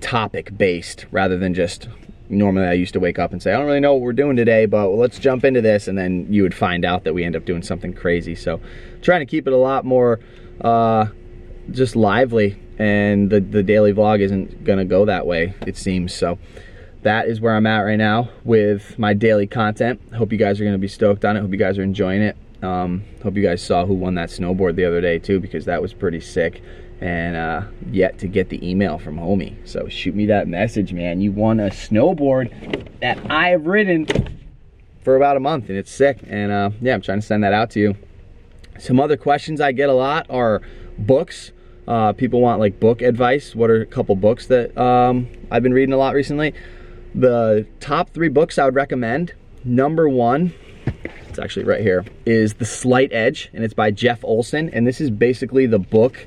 topic 0.00 0.56
based 0.56 1.06
rather 1.10 1.38
than 1.38 1.54
just 1.54 1.88
normally 2.28 2.66
I 2.66 2.74
used 2.74 2.92
to 2.92 3.00
wake 3.00 3.18
up 3.18 3.32
and 3.32 3.42
say, 3.42 3.52
I 3.52 3.56
don't 3.56 3.66
really 3.66 3.80
know 3.80 3.94
what 3.94 4.02
we're 4.02 4.12
doing 4.12 4.36
today, 4.36 4.66
but 4.66 4.88
let's 4.88 5.18
jump 5.18 5.44
into 5.44 5.60
this. 5.60 5.88
And 5.88 5.96
then 5.96 6.26
you 6.32 6.42
would 6.42 6.54
find 6.54 6.84
out 6.84 7.04
that 7.04 7.14
we 7.14 7.24
end 7.24 7.36
up 7.36 7.44
doing 7.44 7.62
something 7.62 7.94
crazy. 7.94 8.34
So 8.34 8.60
trying 9.02 9.20
to 9.20 9.26
keep 9.26 9.46
it 9.46 9.52
a 9.52 9.56
lot 9.58 9.84
more 9.84 10.20
uh, 10.60 11.06
just 11.70 11.96
lively. 11.96 12.60
And 12.78 13.30
the, 13.30 13.40
the 13.40 13.62
daily 13.62 13.92
vlog 13.92 14.20
isn't 14.20 14.64
going 14.64 14.78
to 14.78 14.84
go 14.84 15.04
that 15.06 15.26
way, 15.26 15.54
it 15.66 15.76
seems. 15.76 16.14
So 16.14 16.38
that 17.02 17.26
is 17.26 17.40
where 17.40 17.54
I'm 17.54 17.66
at 17.66 17.80
right 17.80 17.96
now 17.96 18.28
with 18.44 18.98
my 18.98 19.14
daily 19.14 19.46
content. 19.46 20.00
Hope 20.14 20.32
you 20.32 20.38
guys 20.38 20.60
are 20.60 20.64
going 20.64 20.74
to 20.74 20.78
be 20.78 20.88
stoked 20.88 21.24
on 21.24 21.36
it. 21.36 21.40
Hope 21.40 21.50
you 21.50 21.56
guys 21.56 21.78
are 21.78 21.82
enjoying 21.82 22.22
it. 22.22 22.36
Um, 22.62 23.04
hope 23.22 23.36
you 23.36 23.42
guys 23.42 23.62
saw 23.62 23.86
who 23.86 23.94
won 23.94 24.14
that 24.14 24.30
snowboard 24.30 24.74
the 24.76 24.84
other 24.84 25.00
day 25.00 25.18
too, 25.18 25.40
because 25.40 25.64
that 25.66 25.80
was 25.80 25.94
pretty 25.94 26.20
sick. 26.20 26.62
And 27.00 27.36
uh, 27.36 27.62
yet 27.90 28.18
to 28.18 28.26
get 28.26 28.48
the 28.48 28.68
email 28.68 28.98
from 28.98 29.16
homie. 29.16 29.56
So 29.68 29.88
shoot 29.88 30.16
me 30.16 30.26
that 30.26 30.48
message, 30.48 30.92
man. 30.92 31.20
You 31.20 31.30
won 31.30 31.60
a 31.60 31.70
snowboard 31.70 33.00
that 33.00 33.18
I 33.30 33.50
have 33.50 33.66
ridden 33.66 34.06
for 35.02 35.16
about 35.16 35.36
a 35.36 35.40
month, 35.40 35.68
and 35.68 35.78
it's 35.78 35.92
sick. 35.92 36.18
And 36.26 36.50
uh, 36.50 36.70
yeah, 36.80 36.94
I'm 36.94 37.00
trying 37.00 37.20
to 37.20 37.26
send 37.26 37.44
that 37.44 37.52
out 37.52 37.70
to 37.70 37.80
you. 37.80 37.96
Some 38.78 38.98
other 38.98 39.16
questions 39.16 39.60
I 39.60 39.72
get 39.72 39.88
a 39.88 39.94
lot 39.94 40.26
are 40.28 40.60
books. 40.98 41.52
Uh, 41.86 42.12
people 42.12 42.40
want 42.40 42.60
like 42.60 42.80
book 42.80 43.00
advice. 43.00 43.54
What 43.54 43.70
are 43.70 43.80
a 43.80 43.86
couple 43.86 44.14
books 44.16 44.46
that 44.48 44.76
um, 44.76 45.28
I've 45.50 45.62
been 45.62 45.72
reading 45.72 45.92
a 45.92 45.96
lot 45.96 46.14
recently? 46.14 46.52
The 47.14 47.66
top 47.80 48.10
three 48.10 48.28
books 48.28 48.58
I 48.58 48.64
would 48.64 48.74
recommend. 48.74 49.34
Number 49.64 50.08
one 50.08 50.52
it's 51.28 51.38
actually 51.38 51.64
right 51.64 51.80
here, 51.80 52.04
is 52.26 52.54
The 52.54 52.64
Slight 52.64 53.12
Edge, 53.12 53.50
and 53.52 53.64
it's 53.64 53.74
by 53.74 53.90
Jeff 53.90 54.24
Olson. 54.24 54.70
And 54.70 54.86
this 54.86 55.00
is 55.00 55.10
basically 55.10 55.66
the 55.66 55.78
book 55.78 56.26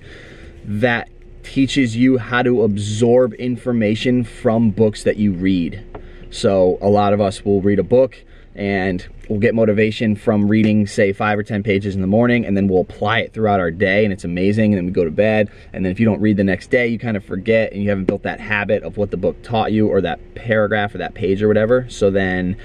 that 0.63 1.10
teaches 1.43 1.95
you 1.95 2.17
how 2.17 2.43
to 2.43 2.63
absorb 2.63 3.34
information 3.34 4.24
from 4.24 4.71
books 4.71 5.04
that 5.04 5.17
you 5.17 5.34
read. 5.34 5.84
So 6.30 6.78
a 6.82 6.89
lot 6.89 7.13
of 7.13 7.21
us 7.21 7.43
will 7.43 7.62
read 7.62 7.80
a 7.80 7.84
book 7.84 8.24
and 8.54 9.08
we'll 9.30 9.39
get 9.39 9.56
motivation 9.56 10.15
from 10.15 10.47
reading 10.47 10.86
say 10.86 11.13
five 11.13 11.39
or 11.39 11.43
10 11.43 11.63
pages 11.63 11.95
in 11.95 12.02
the 12.02 12.08
morning 12.08 12.45
and 12.45 12.58
then 12.58 12.67
we'll 12.67 12.82
apply 12.82 13.19
it 13.19 13.34
throughout 13.34 13.62
our 13.62 13.71
day 13.71 14.04
and 14.04 14.12
it's 14.12 14.26
amazing 14.26 14.74
and 14.74 14.78
then 14.78 14.86
we 14.86 14.91
go 14.91 15.06
to 15.06 15.12
bed 15.12 15.50
and 15.71 15.86
then 15.86 15.91
if 15.91 16.02
you 16.02 16.06
don't 16.06 16.19
read 16.19 16.36
the 16.36 16.43
next 16.43 16.69
day 16.69 16.88
you 16.88 17.00
kind 17.00 17.15
of 17.15 17.24
forget 17.24 17.71
and 17.71 17.82
you 17.82 17.88
haven't 17.88 18.06
built 18.06 18.24
that 18.24 18.41
habit 18.41 18.84
of 18.84 18.97
what 18.97 19.10
the 19.10 19.15
book 19.15 19.41
taught 19.41 19.71
you 19.71 19.88
or 19.88 20.02
that 20.02 20.36
paragraph 20.36 20.93
or 20.93 20.97
that 20.97 21.13
page 21.13 21.41
or 21.41 21.47
whatever 21.47 21.89
so 21.89 22.12
then 22.12 22.58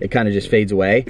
it 0.00 0.10
kind 0.10 0.28
of 0.28 0.34
just 0.34 0.50
fades 0.50 0.72
away 0.72 1.06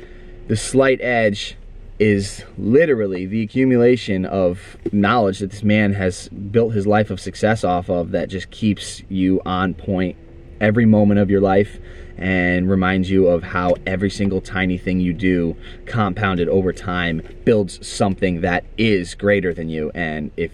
the 0.50 0.56
slight 0.56 1.00
edge 1.00 1.56
is 2.00 2.44
literally 2.58 3.24
the 3.24 3.40
accumulation 3.40 4.26
of 4.26 4.76
knowledge 4.90 5.38
that 5.38 5.52
this 5.52 5.62
man 5.62 5.92
has 5.92 6.28
built 6.28 6.74
his 6.74 6.88
life 6.88 7.08
of 7.08 7.20
success 7.20 7.62
off 7.62 7.88
of 7.88 8.10
that 8.10 8.28
just 8.28 8.50
keeps 8.50 9.00
you 9.08 9.40
on 9.46 9.74
point 9.74 10.16
every 10.60 10.84
moment 10.84 11.20
of 11.20 11.30
your 11.30 11.40
life 11.40 11.78
and 12.16 12.68
reminds 12.68 13.08
you 13.08 13.28
of 13.28 13.44
how 13.44 13.76
every 13.86 14.10
single 14.10 14.40
tiny 14.40 14.76
thing 14.76 14.98
you 14.98 15.12
do 15.12 15.56
compounded 15.86 16.48
over 16.48 16.72
time 16.72 17.22
builds 17.44 17.86
something 17.86 18.40
that 18.40 18.64
is 18.76 19.14
greater 19.14 19.54
than 19.54 19.68
you. 19.68 19.92
And 19.94 20.32
if 20.36 20.50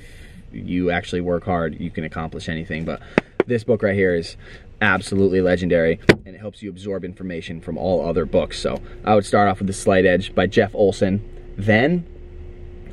you 0.53 0.91
actually 0.91 1.23
work 1.23 1.45
hard 1.45 1.81
you 1.81 1.91
can 1.91 2.05
accomplish 2.05 2.51
anything. 2.51 2.85
But 2.85 3.01
this 3.47 3.65
book 3.65 3.83
right 3.83 3.95
here 3.95 4.15
is 4.15 4.37
absolutely 4.81 5.41
legendary 5.41 6.01
and 6.25 6.35
it 6.35 6.39
helps 6.39 6.63
you 6.63 6.71
absorb 6.71 7.05
information 7.05 7.61
from 7.61 7.79
all 7.79 8.07
other 8.07 8.27
books. 8.27 8.59
So 8.59 8.81
I 9.05 9.15
would 9.15 9.25
start 9.25 9.49
off 9.49 9.59
with 9.59 9.67
The 9.67 9.73
Slight 9.73 10.05
Edge 10.05 10.35
by 10.35 10.47
Jeff 10.47 10.75
Olson. 10.75 11.23
Then 11.57 12.07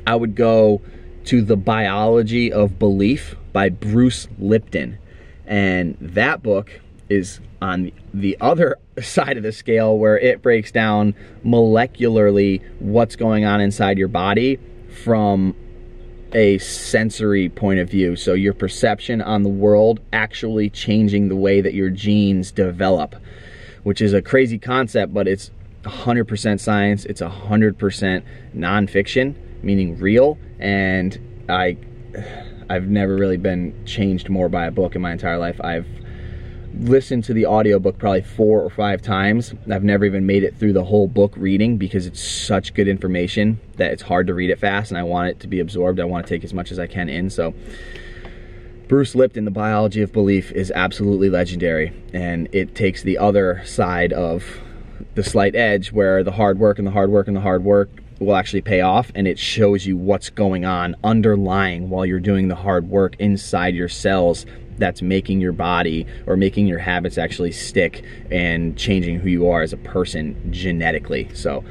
I 0.06 0.16
would 0.16 0.34
go 0.34 0.80
to 1.26 1.42
The 1.42 1.56
Biology 1.56 2.52
of 2.52 2.78
Belief 2.78 3.36
by 3.52 3.68
Bruce 3.68 4.28
Lipton. 4.38 4.98
And 5.46 5.96
that 6.00 6.42
book 6.42 6.80
is 7.08 7.40
on 7.60 7.92
the 8.12 8.36
other 8.40 8.78
side 9.02 9.36
of 9.36 9.42
the 9.42 9.52
scale 9.52 9.98
where 9.98 10.18
it 10.18 10.42
breaks 10.42 10.70
down 10.70 11.14
molecularly 11.44 12.62
what's 12.80 13.16
going 13.16 13.44
on 13.44 13.60
inside 13.60 13.98
your 13.98 14.08
body 14.08 14.58
from 15.02 15.54
a 16.34 16.58
sensory 16.58 17.48
point 17.48 17.78
of 17.78 17.88
view. 17.88 18.16
So 18.16 18.34
your 18.34 18.52
perception 18.52 19.22
on 19.22 19.44
the 19.44 19.48
world 19.48 20.00
actually 20.12 20.68
changing 20.68 21.28
the 21.28 21.36
way 21.36 21.60
that 21.60 21.74
your 21.74 21.90
genes 21.90 22.50
develop, 22.50 23.14
which 23.84 24.00
is 24.00 24.12
a 24.12 24.20
crazy 24.20 24.58
concept, 24.58 25.14
but 25.14 25.28
it's 25.28 25.50
100% 25.84 26.60
science. 26.60 27.04
It's 27.04 27.20
100% 27.20 28.22
nonfiction, 28.56 29.34
meaning 29.62 29.98
real. 29.98 30.38
And 30.58 31.18
I, 31.48 31.76
I've 32.68 32.88
never 32.88 33.14
really 33.14 33.36
been 33.36 33.84
changed 33.86 34.28
more 34.28 34.48
by 34.48 34.66
a 34.66 34.70
book 34.70 34.96
in 34.96 35.02
my 35.02 35.12
entire 35.12 35.38
life. 35.38 35.60
I've 35.60 35.86
listened 36.80 37.24
to 37.24 37.34
the 37.34 37.46
audiobook 37.46 37.98
probably 37.98 38.22
four 38.22 38.60
or 38.60 38.70
five 38.70 39.02
times. 39.02 39.54
I've 39.70 39.84
never 39.84 40.04
even 40.04 40.26
made 40.26 40.42
it 40.42 40.56
through 40.56 40.72
the 40.72 40.84
whole 40.84 41.06
book 41.06 41.34
reading 41.36 41.76
because 41.76 42.06
it's 42.06 42.22
such 42.22 42.74
good 42.74 42.88
information 42.88 43.60
that 43.76 43.92
it's 43.92 44.02
hard 44.02 44.26
to 44.26 44.34
read 44.34 44.50
it 44.50 44.58
fast 44.58 44.90
and 44.90 44.98
I 44.98 45.02
want 45.02 45.28
it 45.28 45.40
to 45.40 45.46
be 45.46 45.60
absorbed. 45.60 46.00
I 46.00 46.04
want 46.04 46.26
to 46.26 46.34
take 46.34 46.44
as 46.44 46.52
much 46.52 46.72
as 46.72 46.78
I 46.78 46.86
can 46.86 47.08
in. 47.08 47.30
So 47.30 47.54
Bruce 48.88 49.14
Lipton, 49.14 49.44
The 49.44 49.50
Biology 49.50 50.02
of 50.02 50.12
Belief, 50.12 50.52
is 50.52 50.70
absolutely 50.74 51.30
legendary. 51.30 51.92
And 52.12 52.48
it 52.52 52.74
takes 52.74 53.02
the 53.02 53.18
other 53.18 53.62
side 53.64 54.12
of 54.12 54.44
the 55.14 55.24
slight 55.24 55.54
edge 55.54 55.92
where 55.92 56.22
the 56.22 56.32
hard 56.32 56.58
work 56.58 56.78
and 56.78 56.86
the 56.86 56.92
hard 56.92 57.10
work 57.10 57.28
and 57.28 57.36
the 57.36 57.40
hard 57.40 57.64
work 57.64 57.88
will 58.20 58.36
actually 58.36 58.60
pay 58.60 58.80
off 58.80 59.10
and 59.14 59.26
it 59.26 59.38
shows 59.38 59.86
you 59.86 59.96
what's 59.96 60.30
going 60.30 60.64
on 60.64 60.94
underlying 61.02 61.90
while 61.90 62.06
you're 62.06 62.20
doing 62.20 62.48
the 62.48 62.54
hard 62.54 62.88
work 62.88 63.16
inside 63.18 63.74
your 63.74 63.88
cells 63.88 64.46
that's 64.78 65.02
making 65.02 65.40
your 65.40 65.52
body 65.52 66.06
or 66.26 66.36
making 66.36 66.66
your 66.66 66.78
habits 66.78 67.18
actually 67.18 67.52
stick 67.52 68.04
and 68.30 68.76
changing 68.76 69.18
who 69.18 69.28
you 69.28 69.48
are 69.48 69.62
as 69.62 69.72
a 69.72 69.78
person 69.78 70.52
genetically. 70.52 71.28
So 71.34 71.64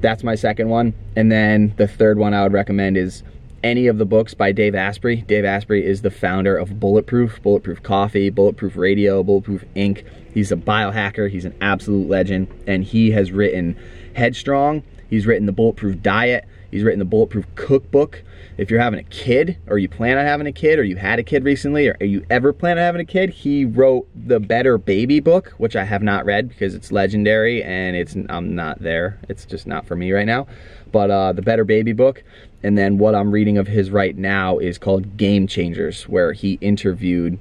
that's 0.00 0.22
my 0.22 0.34
second 0.34 0.68
one. 0.68 0.94
And 1.16 1.30
then 1.30 1.74
the 1.76 1.88
third 1.88 2.18
one 2.18 2.34
I 2.34 2.42
would 2.42 2.52
recommend 2.52 2.96
is 2.96 3.22
any 3.62 3.88
of 3.88 3.98
the 3.98 4.04
books 4.04 4.34
by 4.34 4.52
Dave 4.52 4.74
Asprey. 4.74 5.16
Dave 5.22 5.44
Asprey 5.44 5.84
is 5.84 6.02
the 6.02 6.10
founder 6.10 6.56
of 6.56 6.78
Bulletproof, 6.78 7.42
Bulletproof 7.42 7.82
Coffee, 7.82 8.30
Bulletproof 8.30 8.76
Radio, 8.76 9.22
Bulletproof 9.22 9.64
Inc. 9.74 10.04
He's 10.32 10.52
a 10.52 10.56
biohacker, 10.56 11.28
he's 11.30 11.44
an 11.44 11.56
absolute 11.60 12.08
legend, 12.08 12.48
and 12.66 12.84
he 12.84 13.10
has 13.10 13.32
written 13.32 13.76
Headstrong, 14.14 14.82
he's 15.10 15.26
written 15.26 15.46
the 15.46 15.52
Bulletproof 15.52 16.00
Diet, 16.02 16.44
he's 16.70 16.84
written 16.84 17.00
the 17.00 17.04
Bulletproof 17.04 17.46
Cookbook. 17.56 18.22
If 18.58 18.72
you're 18.72 18.80
having 18.80 18.98
a 18.98 19.04
kid, 19.04 19.56
or 19.68 19.78
you 19.78 19.88
plan 19.88 20.18
on 20.18 20.24
having 20.24 20.48
a 20.48 20.52
kid, 20.52 20.80
or 20.80 20.82
you 20.82 20.96
had 20.96 21.20
a 21.20 21.22
kid 21.22 21.44
recently, 21.44 21.88
or 21.88 21.96
you 22.00 22.26
ever 22.28 22.52
plan 22.52 22.76
on 22.76 22.82
having 22.82 23.00
a 23.00 23.04
kid, 23.04 23.30
he 23.30 23.64
wrote 23.64 24.08
the 24.16 24.40
Better 24.40 24.78
Baby 24.78 25.20
book, 25.20 25.54
which 25.58 25.76
I 25.76 25.84
have 25.84 26.02
not 26.02 26.24
read 26.24 26.48
because 26.48 26.74
it's 26.74 26.90
legendary 26.90 27.62
and 27.62 27.94
it's 27.94 28.16
I'm 28.28 28.56
not 28.56 28.80
there. 28.80 29.20
It's 29.28 29.44
just 29.44 29.68
not 29.68 29.86
for 29.86 29.94
me 29.94 30.10
right 30.10 30.26
now. 30.26 30.48
But 30.90 31.08
uh, 31.08 31.32
the 31.34 31.42
Better 31.42 31.64
Baby 31.64 31.92
book, 31.92 32.24
and 32.64 32.76
then 32.76 32.98
what 32.98 33.14
I'm 33.14 33.30
reading 33.30 33.58
of 33.58 33.68
his 33.68 33.92
right 33.92 34.16
now 34.16 34.58
is 34.58 34.76
called 34.76 35.16
Game 35.16 35.46
Changers, 35.46 36.08
where 36.08 36.32
he 36.32 36.58
interviewed 36.60 37.38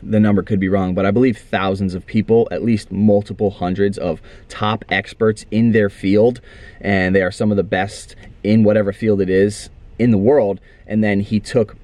the 0.00 0.20
number 0.20 0.42
could 0.42 0.60
be 0.60 0.68
wrong, 0.68 0.94
but 0.94 1.06
I 1.06 1.10
believe 1.10 1.38
thousands 1.38 1.94
of 1.94 2.06
people, 2.06 2.46
at 2.50 2.62
least 2.62 2.92
multiple 2.92 3.50
hundreds 3.50 3.96
of 3.96 4.20
top 4.48 4.84
experts 4.90 5.46
in 5.50 5.72
their 5.72 5.88
field, 5.88 6.40
and 6.80 7.16
they 7.16 7.22
are 7.22 7.32
some 7.32 7.50
of 7.50 7.56
the 7.56 7.64
best 7.64 8.14
in 8.42 8.64
whatever 8.64 8.92
field 8.92 9.22
it 9.22 9.30
is 9.30 9.70
in 9.98 10.10
the 10.10 10.18
world. 10.18 10.60
And 10.86 11.02
then 11.02 11.20
he 11.20 11.40
took 11.40 11.76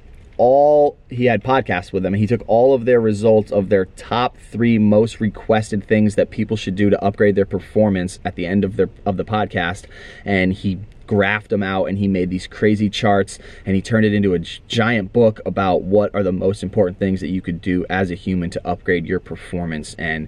all 0.43 0.97
he 1.11 1.27
had 1.27 1.45
podcasts 1.45 1.93
with 1.93 2.03
them 2.03 2.15
he 2.15 2.27
took 2.27 2.43
all 2.47 2.73
of 2.73 2.87
their 2.87 2.99
results 2.99 3.53
of 3.53 3.69
their 3.69 3.85
top 3.85 4.39
three 4.39 4.79
most 4.79 5.21
requested 5.21 5.87
things 5.87 6.15
that 6.15 6.31
people 6.31 6.57
should 6.57 6.75
do 6.75 6.89
to 6.89 7.05
upgrade 7.05 7.35
their 7.35 7.45
performance 7.45 8.19
at 8.25 8.37
the 8.37 8.47
end 8.47 8.65
of 8.65 8.77
their 8.77 8.89
of 9.05 9.19
the 9.19 9.25
podcast 9.25 9.85
and 10.25 10.55
he 10.55 10.79
graphed 11.07 11.49
them 11.49 11.63
out 11.63 11.85
and 11.87 11.99
he 11.99 12.09
made 12.09 12.31
these 12.31 12.47
crazy 12.47 12.89
charts 12.89 13.39
and 13.67 13.77
he 13.77 13.83
turned 13.83 14.07
it 14.07 14.15
into 14.15 14.33
a 14.33 14.39
giant 14.39 15.13
book 15.13 15.41
about 15.45 15.83
what 15.83 16.15
are 16.15 16.23
the 16.23 16.33
most 16.33 16.63
important 16.63 16.99
things 16.99 17.21
that 17.21 17.29
you 17.29 17.43
could 17.43 17.61
do 17.61 17.85
as 17.91 18.11
a 18.11 18.15
human 18.15 18.49
to 18.49 18.67
upgrade 18.67 19.05
your 19.05 19.21
performance 19.21 19.95
and 19.99 20.27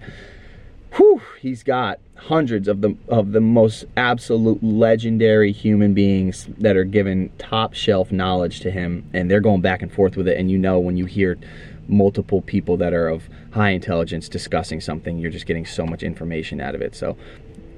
whew, 0.97 1.23
he's 1.41 1.63
got 1.63 1.99
hundreds 2.17 2.69
of 2.69 2.83
the 2.83 2.97
of 3.09 3.33
the 3.33 3.41
most 3.41 3.85
absolute 3.97 4.63
legendary 4.63 5.51
human 5.51 5.93
beings 5.93 6.47
that 6.59 6.77
are 6.77 6.85
given 6.85 7.31
top 7.39 7.75
shelf 7.75 8.13
knowledge 8.13 8.61
to 8.61 8.71
him 8.71 9.05
and 9.13 9.31
they're 9.31 9.41
going 9.41 9.61
back 9.61 9.83
and 9.83 9.93
forth 9.93 10.17
with 10.17 10.29
it 10.29 10.39
and 10.39 10.51
you 10.51 10.57
know 10.57 10.79
when 10.79 10.97
you 10.97 11.05
hear 11.05 11.37
multiple 11.89 12.41
people 12.41 12.77
that 12.77 12.93
are 12.93 13.09
of 13.09 13.29
high 13.53 13.71
intelligence 13.71 14.29
discussing 14.29 14.81
something 14.81 15.19
you're 15.19 15.33
just 15.33 15.47
getting 15.47 15.67
so 15.67 15.85
much 15.85 16.03
information 16.03 16.61
out 16.61 16.75
of 16.75 16.81
it. 16.81 16.95
So 16.95 17.17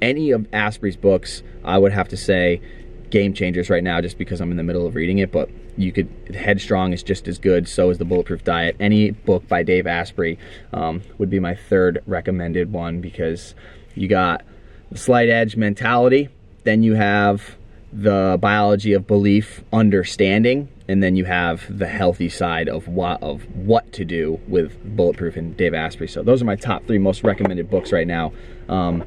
any 0.02 0.30
of 0.30 0.46
Asprey's 0.52 0.96
books 0.96 1.42
I 1.64 1.78
would 1.78 1.92
have 1.92 2.08
to 2.08 2.16
say 2.16 2.60
game 3.08 3.32
changers 3.32 3.70
right 3.70 3.82
now 3.82 4.00
just 4.02 4.18
because 4.18 4.40
I'm 4.40 4.50
in 4.50 4.56
the 4.58 4.62
middle 4.62 4.86
of 4.86 4.94
reading 4.94 5.18
it 5.18 5.32
but 5.32 5.48
you 5.78 5.90
could 5.90 6.08
headstrong 6.34 6.92
is 6.92 7.02
just 7.02 7.28
as 7.28 7.38
good 7.38 7.66
so 7.66 7.88
is 7.88 7.96
the 7.96 8.04
bulletproof 8.04 8.44
diet. 8.44 8.76
Any 8.78 9.12
book 9.12 9.48
by 9.48 9.62
dave 9.62 9.86
asprey 9.86 10.38
um, 10.74 11.00
would 11.16 11.30
be 11.30 11.40
my 11.40 11.54
third 11.54 12.02
recommended 12.06 12.72
one 12.72 13.00
because 13.00 13.54
you 13.94 14.08
got 14.08 14.44
the 14.90 14.98
slight 14.98 15.28
edge 15.28 15.56
mentality 15.56 16.28
then 16.64 16.82
you 16.82 16.94
have 16.94 17.56
the 17.92 18.36
biology 18.40 18.92
of 18.92 19.06
belief 19.06 19.62
understanding 19.72 20.68
and 20.88 21.02
then 21.02 21.16
you 21.16 21.24
have 21.24 21.64
the 21.78 21.86
healthy 21.86 22.28
side 22.28 22.68
of 22.68 22.88
what 22.88 23.22
of 23.22 23.42
what 23.54 23.90
to 23.92 24.04
do 24.04 24.40
with 24.48 24.76
bulletproof 24.96 25.36
and 25.36 25.56
dave 25.56 25.72
asprey. 25.72 26.08
So 26.08 26.22
those 26.22 26.42
are 26.42 26.44
my 26.44 26.56
top 26.56 26.86
three 26.86 26.98
most 26.98 27.22
recommended 27.22 27.70
books 27.70 27.92
right 27.92 28.06
now. 28.06 28.32
Um, 28.68 29.04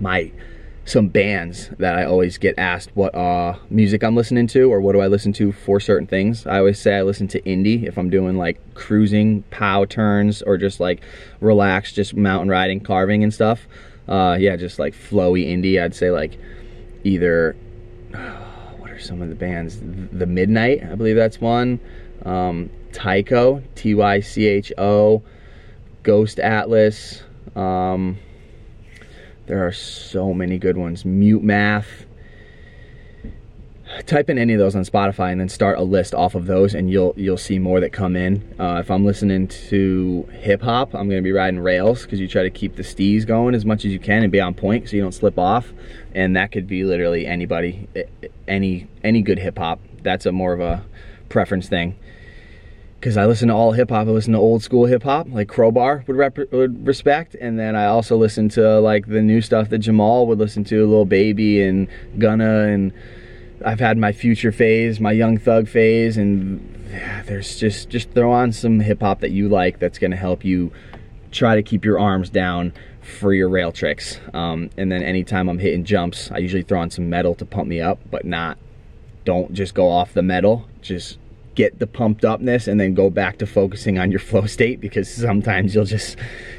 my 0.00 0.32
some 0.84 1.08
bands 1.08 1.70
that 1.78 1.96
I 1.96 2.04
always 2.04 2.38
get 2.38 2.58
asked 2.58 2.90
what 2.94 3.14
uh, 3.14 3.56
music 3.70 4.02
I'm 4.02 4.16
listening 4.16 4.48
to 4.48 4.72
or 4.72 4.80
what 4.80 4.92
do 4.92 5.00
I 5.00 5.06
listen 5.06 5.32
to 5.34 5.52
for 5.52 5.78
certain 5.78 6.08
things. 6.08 6.46
I 6.46 6.58
always 6.58 6.78
say 6.78 6.96
I 6.96 7.02
listen 7.02 7.28
to 7.28 7.40
indie 7.42 7.84
if 7.84 7.96
I'm 7.96 8.10
doing 8.10 8.36
like 8.36 8.58
cruising, 8.74 9.42
pow 9.50 9.84
turns, 9.84 10.42
or 10.42 10.56
just 10.56 10.80
like 10.80 11.02
relaxed, 11.40 11.94
just 11.94 12.14
mountain 12.14 12.48
riding, 12.48 12.80
carving 12.80 13.22
and 13.22 13.32
stuff. 13.32 13.66
Uh, 14.08 14.36
yeah, 14.38 14.56
just 14.56 14.78
like 14.78 14.94
flowy 14.94 15.46
indie. 15.46 15.80
I'd 15.80 15.94
say 15.94 16.10
like 16.10 16.36
either 17.04 17.52
what 18.78 18.90
are 18.90 18.98
some 18.98 19.22
of 19.22 19.28
the 19.28 19.36
bands? 19.36 19.78
The 19.78 20.26
Midnight, 20.26 20.82
I 20.82 20.96
believe 20.96 21.16
that's 21.16 21.40
one. 21.40 21.78
Um, 22.24 22.70
Tycho, 22.92 23.62
T 23.76 23.94
Y 23.94 24.20
C 24.20 24.46
H 24.46 24.72
O, 24.78 25.22
Ghost 26.02 26.40
Atlas. 26.40 27.22
Um, 27.54 28.18
there 29.52 29.66
are 29.66 29.72
so 29.72 30.32
many 30.32 30.56
good 30.56 30.78
ones. 30.78 31.04
Mute 31.04 31.42
Math. 31.42 32.06
Type 34.06 34.30
in 34.30 34.38
any 34.38 34.54
of 34.54 34.58
those 34.58 34.74
on 34.74 34.82
Spotify 34.82 35.30
and 35.30 35.38
then 35.38 35.50
start 35.50 35.78
a 35.78 35.82
list 35.82 36.14
off 36.14 36.34
of 36.34 36.46
those, 36.46 36.74
and 36.74 36.90
you'll 36.90 37.12
you'll 37.18 37.36
see 37.36 37.58
more 37.58 37.78
that 37.80 37.92
come 37.92 38.16
in. 38.16 38.54
Uh, 38.58 38.78
if 38.80 38.90
I'm 38.90 39.04
listening 39.04 39.48
to 39.48 40.26
hip 40.32 40.62
hop, 40.62 40.94
I'm 40.94 41.06
gonna 41.06 41.20
be 41.20 41.32
riding 41.32 41.60
rails 41.60 42.04
because 42.04 42.18
you 42.18 42.26
try 42.26 42.44
to 42.44 42.48
keep 42.48 42.76
the 42.76 42.82
steez 42.82 43.26
going 43.26 43.54
as 43.54 43.66
much 43.66 43.84
as 43.84 43.92
you 43.92 43.98
can 43.98 44.22
and 44.22 44.32
be 44.32 44.40
on 44.40 44.54
point 44.54 44.88
so 44.88 44.96
you 44.96 45.02
don't 45.02 45.12
slip 45.12 45.38
off. 45.38 45.70
And 46.14 46.34
that 46.34 46.50
could 46.50 46.66
be 46.66 46.84
literally 46.84 47.26
anybody, 47.26 47.88
any 48.48 48.88
any 49.04 49.20
good 49.20 49.38
hip 49.38 49.58
hop. 49.58 49.80
That's 50.02 50.24
a 50.24 50.32
more 50.32 50.54
of 50.54 50.60
a 50.60 50.82
preference 51.28 51.68
thing 51.68 51.96
because 53.02 53.16
I 53.16 53.26
listen 53.26 53.48
to 53.48 53.54
all 53.54 53.72
hip 53.72 53.90
hop. 53.90 54.06
I 54.06 54.10
listen 54.12 54.32
to 54.32 54.38
old 54.38 54.62
school 54.62 54.86
hip 54.86 55.02
hop, 55.02 55.26
like 55.28 55.48
Crowbar 55.48 56.04
would, 56.06 56.16
rep- 56.16 56.52
would 56.52 56.86
respect, 56.86 57.34
and 57.34 57.58
then 57.58 57.74
I 57.74 57.86
also 57.86 58.16
listen 58.16 58.48
to 58.50 58.78
like 58.78 59.06
the 59.06 59.20
new 59.20 59.40
stuff 59.40 59.70
that 59.70 59.78
Jamal 59.78 60.28
would 60.28 60.38
listen 60.38 60.62
to, 60.64 60.86
Lil 60.86 61.04
Baby 61.04 61.62
and 61.62 61.88
Gunna, 62.16 62.68
and 62.68 62.92
I've 63.66 63.80
had 63.80 63.98
my 63.98 64.12
future 64.12 64.52
phase, 64.52 65.00
my 65.00 65.10
Young 65.10 65.36
Thug 65.36 65.66
phase, 65.66 66.16
and 66.16 66.86
yeah, 66.92 67.24
there's 67.24 67.56
just 67.56 67.88
just 67.88 68.12
throw 68.12 68.30
on 68.30 68.52
some 68.52 68.78
hip 68.78 69.00
hop 69.00 69.18
that 69.22 69.32
you 69.32 69.48
like 69.48 69.80
that's 69.80 69.98
gonna 69.98 70.14
help 70.14 70.44
you 70.44 70.70
try 71.32 71.56
to 71.56 71.62
keep 71.64 71.84
your 71.84 71.98
arms 71.98 72.30
down 72.30 72.72
for 73.00 73.34
your 73.34 73.48
rail 73.48 73.72
tricks. 73.72 74.20
Um, 74.32 74.70
and 74.76 74.92
then 74.92 75.02
anytime 75.02 75.48
I'm 75.48 75.58
hitting 75.58 75.84
jumps, 75.84 76.30
I 76.30 76.38
usually 76.38 76.62
throw 76.62 76.80
on 76.80 76.90
some 76.90 77.10
metal 77.10 77.34
to 77.34 77.44
pump 77.44 77.66
me 77.66 77.80
up, 77.80 77.98
but 78.12 78.24
not. 78.24 78.58
Don't 79.24 79.52
just 79.52 79.74
go 79.74 79.88
off 79.88 80.14
the 80.14 80.22
metal. 80.22 80.68
Just 80.82 81.18
get 81.54 81.78
the 81.78 81.86
pumped 81.86 82.24
upness 82.24 82.66
and 82.66 82.80
then 82.80 82.94
go 82.94 83.10
back 83.10 83.38
to 83.38 83.46
focusing 83.46 83.98
on 83.98 84.10
your 84.10 84.20
flow 84.30 84.46
state 84.46 84.80
because 84.80 85.12
sometimes 85.12 85.74
you'll 85.74 85.84
just 85.84 86.16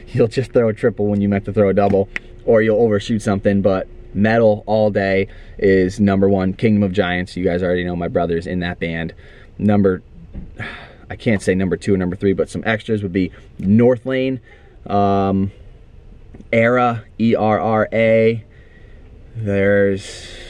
you'll 0.07 0.27
just 0.27 0.51
throw 0.51 0.69
a 0.69 0.73
triple 0.73 1.07
when 1.07 1.21
you 1.21 1.29
meant 1.29 1.45
to 1.45 1.53
throw 1.53 1.69
a 1.69 1.73
double 1.73 2.09
or 2.45 2.61
you'll 2.61 2.79
overshoot 2.79 3.21
something. 3.21 3.61
But 3.61 3.87
metal 4.13 4.63
all 4.67 4.91
day 4.91 5.27
is 5.57 5.99
number 5.99 6.29
one. 6.29 6.53
Kingdom 6.53 6.83
of 6.83 6.91
giants 6.91 7.35
you 7.35 7.43
guys 7.43 7.63
already 7.63 7.83
know 7.83 7.95
my 7.95 8.07
brother's 8.07 8.47
in 8.47 8.59
that 8.59 8.79
band. 8.79 9.13
Number 9.57 10.01
i 11.09 11.17
can't 11.17 11.41
say 11.41 11.53
number 11.53 11.75
two 11.75 11.93
or 11.93 11.97
number 11.97 12.15
three 12.15 12.31
but 12.31 12.49
some 12.49 12.63
extras 12.65 13.03
would 13.03 13.11
be 13.11 13.29
northlane 13.59 14.39
um, 14.89 15.51
era 16.51 17.03
e-r-r-a 17.19 18.43
there's 19.35 20.05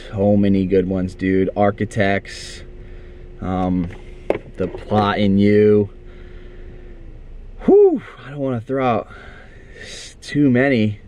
so 0.09 0.35
many 0.35 0.65
good 0.65 0.87
ones 0.87 1.15
dude. 1.15 1.49
Architects 1.55 2.63
um, 3.41 3.89
the 4.57 4.67
plot 4.67 5.19
in 5.19 5.37
you. 5.37 5.89
Whew, 7.65 8.01
I 8.25 8.31
don't 8.31 8.39
want 8.39 8.61
to 8.61 8.65
throw 8.65 8.85
out 8.85 9.07
too 10.21 10.49
many 10.49 10.99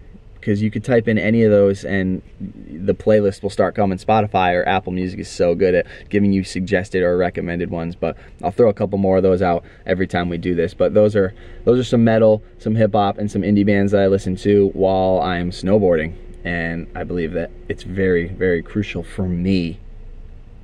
because 0.46 0.62
you 0.62 0.70
could 0.70 0.84
type 0.84 1.08
in 1.08 1.18
any 1.18 1.42
of 1.42 1.50
those 1.50 1.84
and 1.84 2.22
the 2.40 2.94
playlist 2.94 3.42
will 3.42 3.50
start 3.50 3.74
coming. 3.74 3.98
Spotify 3.98 4.54
or 4.54 4.68
Apple 4.70 4.92
Music 4.92 5.20
is 5.20 5.28
so 5.28 5.56
good 5.56 5.74
at 5.74 5.88
giving 6.10 6.32
you 6.32 6.44
suggested 6.44 7.02
or 7.02 7.18
recommended 7.18 7.72
ones, 7.72 7.96
but 7.96 8.16
I'll 8.44 8.52
throw 8.52 8.70
a 8.70 8.74
couple 8.74 9.00
more 9.00 9.18
of 9.18 9.24
those 9.24 9.42
out 9.42 9.66
every 9.88 10.06
time 10.06 10.30
we 10.30 10.38
do 10.38 10.54
this. 10.54 10.76
But 10.76 10.94
those 10.94 11.16
are 11.16 11.34
those 11.64 11.80
are 11.80 11.84
some 11.84 12.04
metal, 12.04 12.44
some 12.60 12.76
hip 12.76 12.94
hop, 12.94 13.18
and 13.18 13.32
some 13.32 13.42
indie 13.42 13.66
bands 13.66 13.92
that 13.92 14.02
I 14.02 14.08
listen 14.08 14.36
to 14.38 14.70
while 14.74 15.20
I'm 15.22 15.50
snowboarding. 15.50 16.14
And 16.44 16.88
I 16.94 17.04
believe 17.04 17.34
that 17.34 17.50
it's 17.68 17.82
very, 17.82 18.28
very 18.28 18.62
crucial 18.62 19.02
for 19.02 19.28
me 19.28 19.80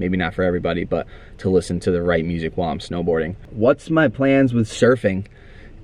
maybe 0.02 0.18
not 0.18 0.34
for 0.34 0.44
everybody, 0.44 0.84
but 0.84 1.06
to 1.42 1.50
listen 1.50 1.80
to 1.82 1.92
the 1.92 2.02
right 2.02 2.26
music 2.26 2.56
while 2.56 2.70
I'm 2.70 2.80
snowboarding. 2.80 3.36
What's 3.52 3.90
my 3.90 4.08
plans 4.08 4.54
with 4.54 4.68
surfing? 4.68 5.28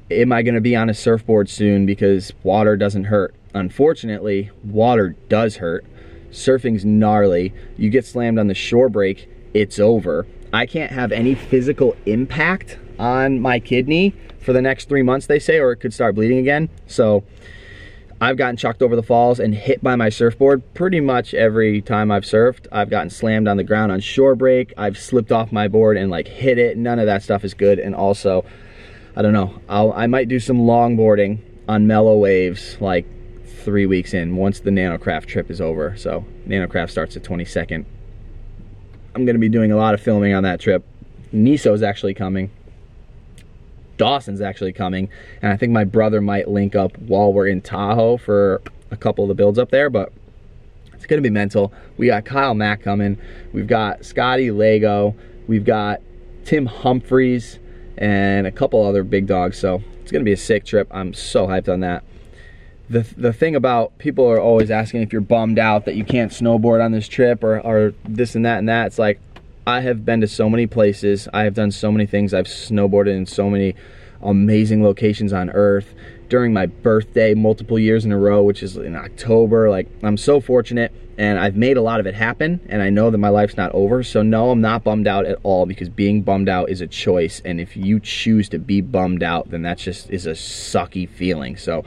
am 0.10 0.32
I 0.32 0.42
gonna 0.42 0.62
be 0.62 0.76
on 0.76 0.90
a 0.90 0.94
surfboard 0.94 1.50
soon 1.50 1.86
because 1.86 2.32
water 2.44 2.78
doesn't 2.78 3.06
hurt? 3.06 3.36
Unfortunately, 3.54 4.52
water 4.64 5.16
does 5.30 5.58
hurt. 5.58 5.86
Surfing's 6.32 6.86
gnarly. 6.86 7.54
You 7.78 7.90
get 7.90 8.06
slammed 8.06 8.40
on 8.40 8.48
the 8.48 8.54
shore 8.54 8.90
break, 8.90 9.30
it's 9.54 9.80
over. 9.80 10.28
I 10.54 10.66
can't 10.66 10.92
have 10.92 11.12
any 11.12 11.36
physical 11.36 11.96
impact 12.06 12.78
on 13.00 13.40
my 13.40 13.60
kidney 13.60 14.16
for 14.40 14.54
the 14.54 14.62
next 14.62 14.88
three 14.88 15.04
months, 15.04 15.28
they 15.28 15.40
say, 15.40 15.60
or 15.60 15.72
it 15.72 15.78
could 15.78 15.94
start 15.94 16.16
bleeding 16.16 16.38
again. 16.38 16.70
So 16.88 17.24
I've 18.20 18.38
gotten 18.38 18.58
chucked 18.58 18.82
over 18.82 18.96
the 18.96 19.04
falls 19.04 19.40
and 19.40 19.54
hit 19.54 19.84
by 19.84 19.96
my 19.96 20.10
surfboard 20.10 20.74
pretty 20.74 21.00
much 21.00 21.36
every 21.36 21.82
time 21.82 22.10
I've 22.10 22.24
surfed. 22.24 22.66
I've 22.72 22.90
gotten 22.90 23.12
slammed 23.12 23.48
on 23.48 23.58
the 23.58 23.64
ground 23.64 23.92
on 23.92 24.00
shore 24.00 24.36
break. 24.36 24.74
I've 24.76 24.98
slipped 24.98 25.32
off 25.32 25.52
my 25.52 25.68
board 25.68 25.98
and 25.98 26.10
like 26.10 26.28
hit 26.28 26.58
it. 26.58 26.78
None 26.78 26.98
of 26.98 27.06
that 27.06 27.22
stuff 27.22 27.44
is 27.44 27.54
good. 27.54 27.78
And 27.78 27.94
also, 27.94 28.44
I 29.16 29.22
don't 29.22 29.34
know, 29.34 29.62
I'll, 29.70 29.94
I 29.94 30.08
might 30.08 30.30
do 30.30 30.40
some 30.40 30.58
longboarding 30.62 31.42
on 31.70 31.86
mellow 31.86 32.18
waves 32.18 32.78
like 32.80 33.06
three 33.46 33.86
weeks 33.86 34.16
in 34.16 34.36
once 34.36 34.62
the 34.62 34.72
Nanocraft 34.72 35.28
trip 35.28 35.52
is 35.52 35.62
over. 35.62 35.96
So 35.96 36.26
Nanocraft 36.48 36.90
starts 36.90 37.14
the 37.14 37.20
22nd. 37.20 37.86
I'm 39.14 39.26
gonna 39.26 39.38
be 39.38 39.50
doing 39.50 39.72
a 39.72 39.78
lot 39.78 39.94
of 39.94 40.02
filming 40.02 40.34
on 40.34 40.42
that 40.44 40.60
trip. 40.60 40.84
Niso's 41.32 41.84
actually 41.84 42.16
coming. 42.16 42.50
Dawson's 43.98 44.42
actually 44.42 44.74
coming, 44.74 45.10
and 45.42 45.52
I 45.52 45.58
think 45.58 45.72
my 45.72 45.84
brother 45.84 46.22
might 46.22 46.48
link 46.48 46.76
up 46.76 46.98
while 47.00 47.34
we're 47.34 47.48
in 47.48 47.62
Tahoe 47.62 48.18
for 48.18 48.62
a 48.92 48.98
couple 48.98 49.24
of 49.24 49.28
the 49.28 49.36
builds 49.36 49.60
up 49.60 49.70
there, 49.70 49.90
but 49.90 50.12
it's 50.94 51.06
gonna 51.06 51.22
be 51.22 51.30
mental. 51.30 51.74
We 51.98 52.08
got 52.08 52.26
Kyle 52.26 52.54
Mack 52.54 52.82
coming, 52.82 53.18
we've 53.54 53.68
got 53.68 54.06
Scotty 54.06 54.52
Lago, 54.52 55.16
we've 55.48 55.66
got 55.66 56.02
Tim 56.46 56.66
Humphreys, 56.66 57.60
and 57.98 58.48
a 58.48 58.52
couple 58.52 58.86
other 58.86 59.04
big 59.04 59.26
dogs, 59.28 59.58
so 59.58 59.82
it's 60.02 60.12
gonna 60.12 60.24
be 60.24 60.34
a 60.34 60.38
sick 60.38 60.66
trip. 60.66 60.88
I'm 60.92 61.14
so 61.14 61.48
hyped 61.48 61.72
on 61.72 61.82
that. 61.82 62.04
The, 62.90 63.06
the 63.18 63.34
thing 63.34 63.56
about 63.56 63.98
people 63.98 64.26
are 64.26 64.40
always 64.40 64.72
asking 64.72 65.02
if 65.02 65.12
you're 65.12 65.22
bummed 65.22 65.60
out 65.60 65.84
that 65.86 65.96
you 65.96 66.06
can't 66.06 66.32
snowboard 66.32 66.84
on 66.84 66.94
this 66.94 67.10
trip 67.10 67.44
or, 67.44 67.60
or 67.60 67.94
this 68.06 68.34
and 68.34 68.46
that 68.46 68.60
and 68.60 68.70
that. 68.70 68.88
It's 68.88 68.98
like, 69.00 69.20
I 69.68 69.82
have 69.82 70.06
been 70.06 70.22
to 70.22 70.30
so 70.30 70.50
many 70.50 70.66
places. 70.66 71.28
I 71.34 71.44
have 71.44 71.54
done 71.54 71.72
so 71.72 71.92
many 71.92 72.06
things. 72.06 72.34
I've 72.34 72.46
snowboarded 72.46 73.14
in 73.14 73.26
so 73.26 73.50
many 73.50 73.76
amazing 74.22 74.82
locations 74.82 75.34
on 75.34 75.50
earth 75.50 75.94
during 76.30 76.54
my 76.54 76.68
birthday 76.68 77.34
multiple 77.34 77.78
years 77.78 78.06
in 78.06 78.14
a 78.14 78.18
row, 78.18 78.42
which 78.44 78.64
is 78.64 78.78
in 78.78 78.96
October. 78.96 79.70
Like, 79.70 79.90
I'm 80.04 80.16
so 80.16 80.40
fortunate 80.40 80.94
and 81.18 81.38
I've 81.38 81.58
made 81.58 81.76
a 81.76 81.82
lot 81.82 82.00
of 82.00 82.08
it 82.08 82.16
happen 82.16 82.62
and 82.70 82.82
I 82.82 82.90
know 82.90 83.12
that 83.12 83.18
my 83.18 83.28
life's 83.28 83.58
not 83.58 83.74
over. 83.74 84.04
So, 84.04 84.22
no, 84.22 84.52
I'm 84.52 84.62
not 84.62 84.86
bummed 84.86 85.06
out 85.06 85.26
at 85.26 85.38
all 85.44 85.66
because 85.66 85.90
being 85.90 86.22
bummed 86.22 86.48
out 86.48 86.70
is 86.70 86.80
a 86.80 86.88
choice. 86.88 87.42
And 87.44 87.60
if 87.60 87.76
you 87.76 88.00
choose 88.00 88.48
to 88.50 88.60
be 88.60 88.80
bummed 88.80 89.22
out, 89.22 89.52
then 89.52 89.64
that 89.64 89.80
just 89.80 90.10
is 90.10 90.26
a 90.26 90.32
sucky 90.32 91.10
feeling. 91.10 91.58
So, 91.58 91.84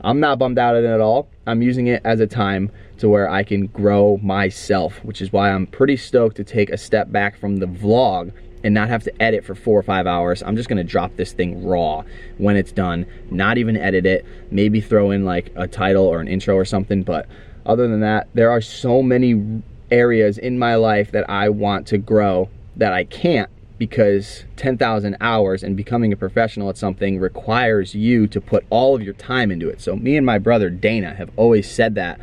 I'm 0.00 0.20
not 0.20 0.38
bummed 0.38 0.58
out 0.58 0.76
at 0.76 0.84
it 0.84 0.88
at 0.88 1.00
all. 1.00 1.28
I'm 1.46 1.62
using 1.62 1.86
it 1.88 2.02
as 2.04 2.20
a 2.20 2.26
time 2.26 2.70
to 2.98 3.08
where 3.08 3.28
I 3.28 3.42
can 3.42 3.66
grow 3.66 4.18
myself, 4.18 5.02
which 5.04 5.20
is 5.20 5.32
why 5.32 5.50
I'm 5.50 5.66
pretty 5.66 5.96
stoked 5.96 6.36
to 6.36 6.44
take 6.44 6.70
a 6.70 6.76
step 6.76 7.10
back 7.10 7.38
from 7.38 7.56
the 7.56 7.66
vlog 7.66 8.32
and 8.64 8.74
not 8.74 8.88
have 8.88 9.04
to 9.04 9.22
edit 9.22 9.44
for 9.44 9.54
four 9.54 9.78
or 9.78 9.82
five 9.82 10.06
hours. 10.06 10.42
I'm 10.42 10.56
just 10.56 10.68
gonna 10.68 10.84
drop 10.84 11.16
this 11.16 11.32
thing 11.32 11.64
raw 11.64 12.04
when 12.38 12.56
it's 12.56 12.72
done, 12.72 13.06
not 13.30 13.58
even 13.58 13.76
edit 13.76 14.06
it, 14.06 14.24
maybe 14.50 14.80
throw 14.80 15.10
in 15.10 15.24
like 15.24 15.52
a 15.56 15.68
title 15.68 16.04
or 16.04 16.20
an 16.20 16.28
intro 16.28 16.54
or 16.54 16.64
something. 16.64 17.02
But 17.02 17.26
other 17.66 17.88
than 17.88 18.00
that, 18.00 18.28
there 18.34 18.50
are 18.50 18.60
so 18.60 19.02
many 19.02 19.62
areas 19.90 20.38
in 20.38 20.58
my 20.58 20.74
life 20.74 21.12
that 21.12 21.28
I 21.30 21.48
want 21.48 21.86
to 21.88 21.98
grow 21.98 22.50
that 22.76 22.92
I 22.92 23.04
can't 23.04 23.50
because 23.78 24.44
10,000 24.56 25.16
hours 25.20 25.62
and 25.62 25.76
becoming 25.76 26.12
a 26.12 26.16
professional 26.16 26.68
at 26.68 26.76
something 26.76 27.18
requires 27.18 27.94
you 27.94 28.26
to 28.26 28.40
put 28.40 28.66
all 28.70 28.96
of 28.96 29.02
your 29.02 29.14
time 29.14 29.50
into 29.50 29.68
it. 29.68 29.80
So 29.80 29.96
me 29.96 30.16
and 30.16 30.26
my 30.26 30.38
brother 30.38 30.68
Dana 30.68 31.14
have 31.14 31.30
always 31.36 31.70
said 31.70 31.94
that 31.94 32.20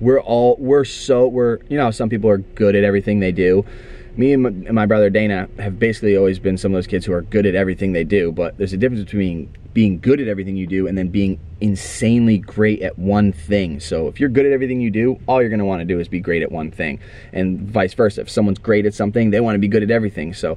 we're 0.00 0.20
all 0.20 0.56
we're 0.58 0.84
so 0.84 1.26
we're 1.26 1.60
you 1.68 1.76
know 1.76 1.90
some 1.90 2.08
people 2.08 2.28
are 2.28 2.38
good 2.38 2.74
at 2.74 2.84
everything 2.84 3.20
they 3.20 3.32
do 3.32 3.64
me 4.16 4.32
and 4.32 4.42
my, 4.42 4.48
and 4.48 4.74
my, 4.74 4.86
brother 4.86 5.10
dana 5.10 5.48
have 5.58 5.78
basically 5.78 6.16
always 6.16 6.38
been 6.38 6.56
some 6.56 6.72
of 6.72 6.76
those 6.76 6.86
kids 6.86 7.06
who 7.06 7.12
are 7.12 7.22
good 7.22 7.46
at 7.46 7.54
everything 7.54 7.92
they 7.92 8.04
do 8.04 8.32
but 8.32 8.56
there's 8.58 8.72
a 8.72 8.76
difference 8.76 9.04
between 9.04 9.52
being 9.74 9.98
good 9.98 10.20
at 10.20 10.28
everything 10.28 10.56
you 10.56 10.66
do 10.66 10.86
and 10.86 10.96
then 10.96 11.08
being 11.08 11.38
insanely 11.60 12.38
great 12.38 12.80
at 12.80 12.96
one 12.98 13.32
thing. 13.32 13.80
So 13.80 14.06
if 14.06 14.20
you're 14.20 14.28
good 14.28 14.46
at 14.46 14.52
everything 14.52 14.80
you 14.80 14.90
do 14.90 15.18
all 15.26 15.40
you're 15.40 15.50
going 15.50 15.58
to 15.58 15.64
want 15.64 15.80
to 15.80 15.84
do 15.84 15.98
is 15.98 16.08
be 16.08 16.20
great 16.20 16.42
at 16.42 16.52
one 16.52 16.70
thing. 16.70 17.00
And 17.32 17.60
vice 17.60 17.92
versa 17.92 18.22
if 18.22 18.30
someone's 18.30 18.58
great 18.58 18.86
at 18.86 18.94
something 18.94 19.30
they 19.30 19.40
want 19.40 19.56
to 19.56 19.58
be 19.58 19.68
good 19.68 19.82
at 19.82 19.90
everything. 19.90 20.32
So 20.32 20.56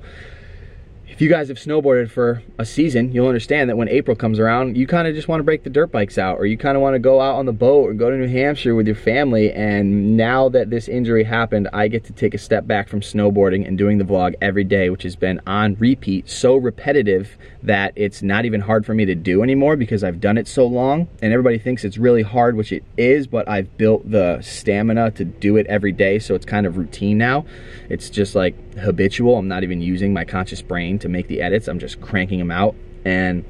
if 1.17 1.21
you 1.21 1.29
guys 1.29 1.47
have 1.47 1.57
snowboarded 1.57 2.11
for 2.11 2.43
a 2.59 2.63
season, 2.63 3.11
you'll 3.11 3.27
understand 3.27 3.71
that 3.71 3.75
when 3.75 3.89
April 3.89 4.15
comes 4.15 4.37
around, 4.37 4.77
you 4.77 4.85
kind 4.85 5.07
of 5.07 5.15
just 5.15 5.27
want 5.27 5.39
to 5.39 5.43
break 5.43 5.63
the 5.63 5.69
dirt 5.71 5.91
bikes 5.91 6.19
out, 6.19 6.37
or 6.37 6.45
you 6.45 6.59
kind 6.59 6.77
of 6.77 6.83
want 6.83 6.93
to 6.93 6.99
go 6.99 7.19
out 7.19 7.37
on 7.37 7.47
the 7.47 7.51
boat 7.51 7.89
or 7.89 7.93
go 7.95 8.11
to 8.11 8.17
New 8.17 8.27
Hampshire 8.27 8.75
with 8.75 8.85
your 8.85 8.95
family. 8.95 9.51
And 9.51 10.15
now 10.15 10.47
that 10.49 10.69
this 10.69 10.87
injury 10.87 11.23
happened, 11.23 11.69
I 11.73 11.87
get 11.87 12.03
to 12.03 12.13
take 12.13 12.35
a 12.35 12.37
step 12.37 12.67
back 12.67 12.87
from 12.87 13.01
snowboarding 13.01 13.67
and 13.67 13.79
doing 13.79 13.97
the 13.97 14.03
vlog 14.03 14.35
every 14.43 14.63
day, 14.63 14.91
which 14.91 15.01
has 15.01 15.15
been 15.15 15.41
on 15.47 15.73
repeat, 15.79 16.29
so 16.29 16.55
repetitive 16.55 17.35
that 17.63 17.93
it's 17.95 18.21
not 18.21 18.45
even 18.45 18.61
hard 18.61 18.85
for 18.85 18.93
me 18.93 19.03
to 19.05 19.15
do 19.15 19.41
anymore 19.41 19.75
because 19.75 20.03
I've 20.03 20.21
done 20.21 20.37
it 20.37 20.47
so 20.47 20.67
long. 20.67 21.07
And 21.23 21.33
everybody 21.33 21.57
thinks 21.57 21.83
it's 21.83 21.97
really 21.97 22.21
hard, 22.21 22.55
which 22.55 22.71
it 22.71 22.83
is, 22.95 23.25
but 23.25 23.49
I've 23.49 23.75
built 23.75 24.11
the 24.11 24.39
stamina 24.43 25.09
to 25.11 25.25
do 25.25 25.57
it 25.57 25.65
every 25.65 25.93
day, 25.93 26.19
so 26.19 26.35
it's 26.35 26.45
kind 26.45 26.67
of 26.67 26.77
routine 26.77 27.17
now. 27.17 27.43
It's 27.89 28.11
just 28.11 28.35
like 28.35 28.55
habitual. 28.77 29.35
I'm 29.37 29.47
not 29.47 29.63
even 29.63 29.81
using 29.81 30.13
my 30.13 30.23
conscious 30.23 30.61
brain 30.61 30.99
to 30.99 31.06
make 31.09 31.27
the 31.27 31.41
edits. 31.41 31.67
I'm 31.67 31.79
just 31.79 32.01
cranking 32.01 32.39
them 32.39 32.51
out. 32.51 32.75
And 33.05 33.45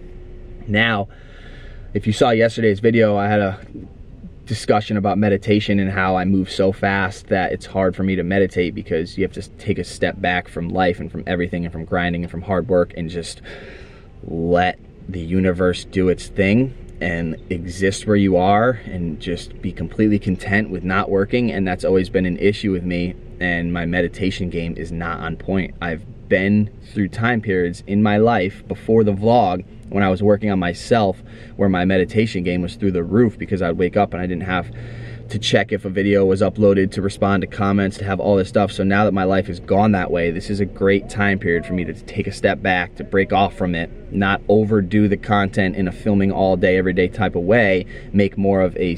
now, 0.67 1.07
if 1.93 2.05
you 2.05 2.13
saw 2.13 2.29
yesterday's 2.29 2.79
video, 2.79 3.17
I 3.17 3.27
had 3.27 3.39
a 3.39 3.59
discussion 4.45 4.97
about 4.97 5.17
meditation 5.17 5.77
and 5.79 5.91
how 5.91 6.15
I 6.15 6.25
move 6.25 6.49
so 6.49 6.71
fast 6.71 7.27
that 7.27 7.51
it's 7.51 7.65
hard 7.65 7.95
for 7.95 8.03
me 8.03 8.15
to 8.15 8.23
meditate 8.23 8.73
because 8.73 9.17
you 9.17 9.23
have 9.23 9.33
to 9.33 9.47
take 9.57 9.77
a 9.77 9.83
step 9.83 10.19
back 10.21 10.47
from 10.47 10.69
life 10.69 10.99
and 10.99 11.11
from 11.11 11.23
everything 11.27 11.65
and 11.65 11.71
from 11.71 11.85
grinding 11.85 12.23
and 12.23 12.31
from 12.31 12.41
hard 12.41 12.69
work 12.69 12.93
and 12.95 13.09
just 13.09 13.41
let 14.23 14.79
the 15.09 15.19
universe 15.19 15.85
do 15.85 16.09
its 16.09 16.27
thing 16.27 16.73
and 16.99 17.35
exist 17.49 18.07
where 18.07 18.15
you 18.15 18.37
are 18.37 18.71
and 18.85 19.19
just 19.19 19.61
be 19.61 19.71
completely 19.71 20.17
content 20.17 20.69
with 20.69 20.83
not 20.83 21.09
working 21.09 21.51
and 21.51 21.67
that's 21.67 21.83
always 21.83 22.09
been 22.09 22.25
an 22.25 22.37
issue 22.37 22.71
with 22.71 22.83
me 22.83 23.13
and 23.39 23.71
my 23.71 23.85
meditation 23.85 24.49
game 24.49 24.73
is 24.77 24.91
not 24.91 25.19
on 25.19 25.35
point. 25.35 25.75
I've 25.81 26.05
been 26.27 26.69
through 26.93 27.09
time 27.09 27.41
periods 27.41 27.83
in 27.87 28.03
my 28.03 28.17
life 28.17 28.67
before 28.67 29.03
the 29.03 29.13
vlog 29.13 29.65
when 29.89 30.03
I 30.03 30.09
was 30.09 30.21
working 30.21 30.51
on 30.51 30.59
myself 30.59 31.21
where 31.55 31.69
my 31.69 31.85
meditation 31.85 32.43
game 32.43 32.61
was 32.61 32.75
through 32.75 32.91
the 32.91 33.03
roof 33.03 33.37
because 33.37 33.61
I'd 33.61 33.77
wake 33.77 33.97
up 33.97 34.13
and 34.13 34.21
I 34.21 34.27
didn't 34.27 34.43
have 34.43 34.71
to 35.29 35.39
check 35.39 35.71
if 35.71 35.85
a 35.85 35.89
video 35.89 36.25
was 36.25 36.41
uploaded, 36.41 36.91
to 36.91 37.01
respond 37.01 37.41
to 37.41 37.47
comments, 37.47 37.97
to 37.97 38.05
have 38.05 38.19
all 38.19 38.35
this 38.35 38.49
stuff. 38.49 38.71
So 38.71 38.83
now 38.83 39.05
that 39.05 39.11
my 39.11 39.23
life 39.23 39.47
has 39.47 39.59
gone 39.59 39.91
that 39.91 40.11
way, 40.11 40.31
this 40.31 40.49
is 40.49 40.59
a 40.59 40.65
great 40.65 41.09
time 41.09 41.39
period 41.39 41.65
for 41.65 41.73
me 41.73 41.83
to 41.85 41.93
take 41.93 42.27
a 42.27 42.31
step 42.31 42.61
back, 42.61 42.95
to 42.95 43.03
break 43.03 43.33
off 43.33 43.53
from 43.53 43.75
it, 43.75 43.89
not 44.11 44.41
overdo 44.47 45.07
the 45.07 45.17
content 45.17 45.75
in 45.75 45.87
a 45.87 45.91
filming 45.91 46.31
all 46.31 46.55
day, 46.55 46.77
every 46.77 46.93
day 46.93 47.07
type 47.07 47.35
of 47.35 47.43
way, 47.43 47.85
make 48.13 48.37
more 48.37 48.61
of 48.61 48.75
a 48.77 48.95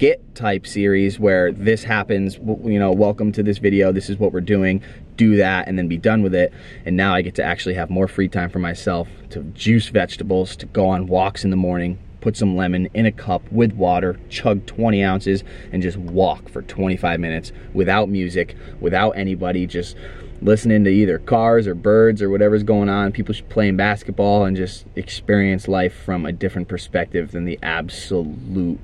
skit 0.00 0.34
type 0.34 0.66
series 0.66 1.20
where 1.20 1.52
this 1.52 1.84
happens, 1.84 2.36
you 2.64 2.78
know, 2.78 2.90
welcome 2.90 3.30
to 3.32 3.42
this 3.42 3.58
video, 3.58 3.92
this 3.92 4.08
is 4.08 4.16
what 4.16 4.32
we're 4.32 4.40
doing, 4.40 4.82
do 5.18 5.36
that 5.36 5.68
and 5.68 5.76
then 5.76 5.88
be 5.88 5.98
done 5.98 6.22
with 6.22 6.34
it. 6.34 6.54
And 6.86 6.96
now 6.96 7.14
I 7.14 7.20
get 7.20 7.34
to 7.34 7.44
actually 7.44 7.74
have 7.74 7.90
more 7.90 8.08
free 8.08 8.26
time 8.26 8.48
for 8.48 8.60
myself 8.60 9.08
to 9.28 9.42
juice 9.42 9.88
vegetables, 9.88 10.56
to 10.56 10.64
go 10.64 10.88
on 10.88 11.06
walks 11.06 11.44
in 11.44 11.50
the 11.50 11.56
morning, 11.56 11.98
put 12.22 12.34
some 12.34 12.56
lemon 12.56 12.88
in 12.94 13.04
a 13.04 13.12
cup 13.12 13.42
with 13.52 13.74
water, 13.74 14.18
chug 14.30 14.64
20 14.64 15.04
ounces, 15.04 15.44
and 15.70 15.82
just 15.82 15.98
walk 15.98 16.48
for 16.48 16.62
25 16.62 17.20
minutes 17.20 17.52
without 17.74 18.08
music, 18.08 18.56
without 18.80 19.10
anybody, 19.10 19.66
just 19.66 19.98
listening 20.40 20.82
to 20.84 20.90
either 20.90 21.18
cars 21.18 21.66
or 21.66 21.74
birds 21.74 22.22
or 22.22 22.30
whatever's 22.30 22.62
going 22.62 22.88
on, 22.88 23.12
people 23.12 23.34
playing 23.50 23.76
basketball, 23.76 24.46
and 24.46 24.56
just 24.56 24.86
experience 24.96 25.68
life 25.68 25.92
from 25.92 26.24
a 26.24 26.32
different 26.32 26.68
perspective 26.68 27.32
than 27.32 27.44
the 27.44 27.58
absolute 27.62 28.80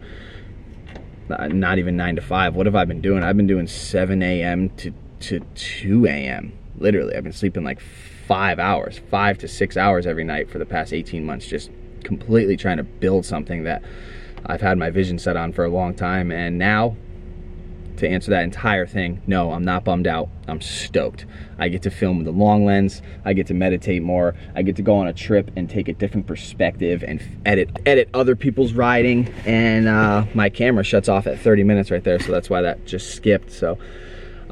not 1.29 1.79
even 1.79 1.97
9 1.97 2.17
to 2.17 2.23
5. 2.23 2.55
What 2.55 2.67
have 2.67 2.75
I 2.75 2.85
been 2.85 3.01
doing? 3.01 3.23
I've 3.23 3.37
been 3.37 3.47
doing 3.47 3.67
7 3.67 4.23
a.m. 4.23 4.71
to, 4.77 4.93
to 5.21 5.41
2 5.41 6.07
a.m. 6.07 6.53
Literally, 6.79 7.17
I've 7.17 7.25
been 7.25 7.33
sleeping 7.33 7.65
like 7.65 7.81
five 7.81 8.59
hours, 8.59 8.99
five 9.11 9.39
to 9.39 9.49
six 9.49 9.77
hours 9.77 10.07
every 10.07 10.25
night 10.25 10.51
for 10.51 10.59
the 10.59 10.67
past 10.67 10.93
18 10.93 11.25
months, 11.25 11.47
just 11.47 11.71
completely 12.05 12.57
trying 12.57 12.77
to 12.77 12.83
build 12.83 13.25
something 13.25 13.65
that 13.65 13.83
I've 14.45 14.61
had 14.61 14.79
my 14.79 14.91
vision 14.91 15.19
set 15.19 15.37
on 15.37 15.53
for 15.53 15.65
a 15.65 15.69
long 15.69 15.95
time. 15.95 16.31
And 16.31 16.59
now, 16.59 16.97
to 17.99 18.09
answer 18.09 18.31
that 18.31 18.45
entire 18.45 18.87
thing, 18.87 19.23
no, 19.27 19.53
I'm 19.53 19.65
not 19.65 19.85
bummed 19.85 20.07
out. 20.07 20.29
I'm 20.49 20.61
stoked. 20.61 21.27
I 21.59 21.69
get 21.69 21.83
to 21.83 21.91
film 21.91 22.19
with 22.19 22.27
a 22.27 22.33
long 22.33 22.65
lens. 22.65 23.03
I 23.25 23.33
get 23.33 23.47
to 23.49 23.55
meditate 23.55 24.03
more. 24.03 24.35
I 24.55 24.63
get 24.63 24.77
to 24.77 24.83
go 24.83 24.97
on 24.97 25.07
a 25.07 25.13
trip 25.13 25.51
and 25.57 25.69
take 25.69 25.89
a 25.89 25.93
different 25.93 26.27
perspective 26.27 27.03
and 27.03 27.23
edit 27.45 27.71
edit 27.87 28.09
other 28.15 28.37
people's 28.37 28.73
riding. 28.73 29.33
And 29.45 29.89
uh, 29.89 30.27
my 30.35 30.49
camera 30.49 30.85
shuts 30.85 31.09
off 31.09 31.27
at 31.27 31.39
30 31.39 31.65
minutes 31.65 31.91
right 31.91 32.05
there, 32.05 32.19
so 32.19 32.33
that's 32.33 32.51
why 32.51 32.63
that 32.63 32.87
just 32.87 33.15
skipped. 33.15 33.53
So. 33.53 33.79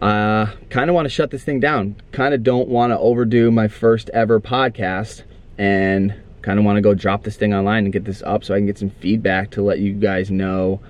Uh, 0.02 0.50
kind 0.70 0.90
of 0.90 0.94
want 0.94 1.06
to 1.06 1.08
shut 1.08 1.30
this 1.30 1.44
thing 1.44 1.60
down. 1.60 1.94
Kind 2.10 2.34
of 2.34 2.42
don't 2.42 2.68
want 2.68 2.90
to 2.90 2.98
overdo 2.98 3.50
my 3.50 3.68
first 3.68 4.10
ever 4.10 4.40
podcast 4.40 5.22
and 5.56 6.14
kind 6.42 6.58
of 6.58 6.64
want 6.64 6.76
to 6.76 6.82
go 6.82 6.94
drop 6.94 7.22
this 7.22 7.36
thing 7.36 7.54
online 7.54 7.84
and 7.84 7.92
get 7.92 8.04
this 8.04 8.22
up 8.22 8.44
so 8.44 8.54
I 8.54 8.58
can 8.58 8.66
get 8.66 8.76
some 8.76 8.90
feedback 8.90 9.52
to 9.52 9.62
let 9.62 9.78
you 9.78 9.94
guys 9.94 10.30
know 10.30 10.80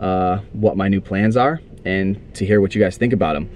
uh, 0.00 0.38
what 0.52 0.76
my 0.76 0.88
new 0.88 1.00
plans 1.00 1.36
are 1.36 1.60
and 1.84 2.34
to 2.34 2.46
hear 2.46 2.60
what 2.60 2.74
you 2.74 2.80
guys 2.80 2.96
think 2.96 3.12
about 3.12 3.34
them. 3.34 3.50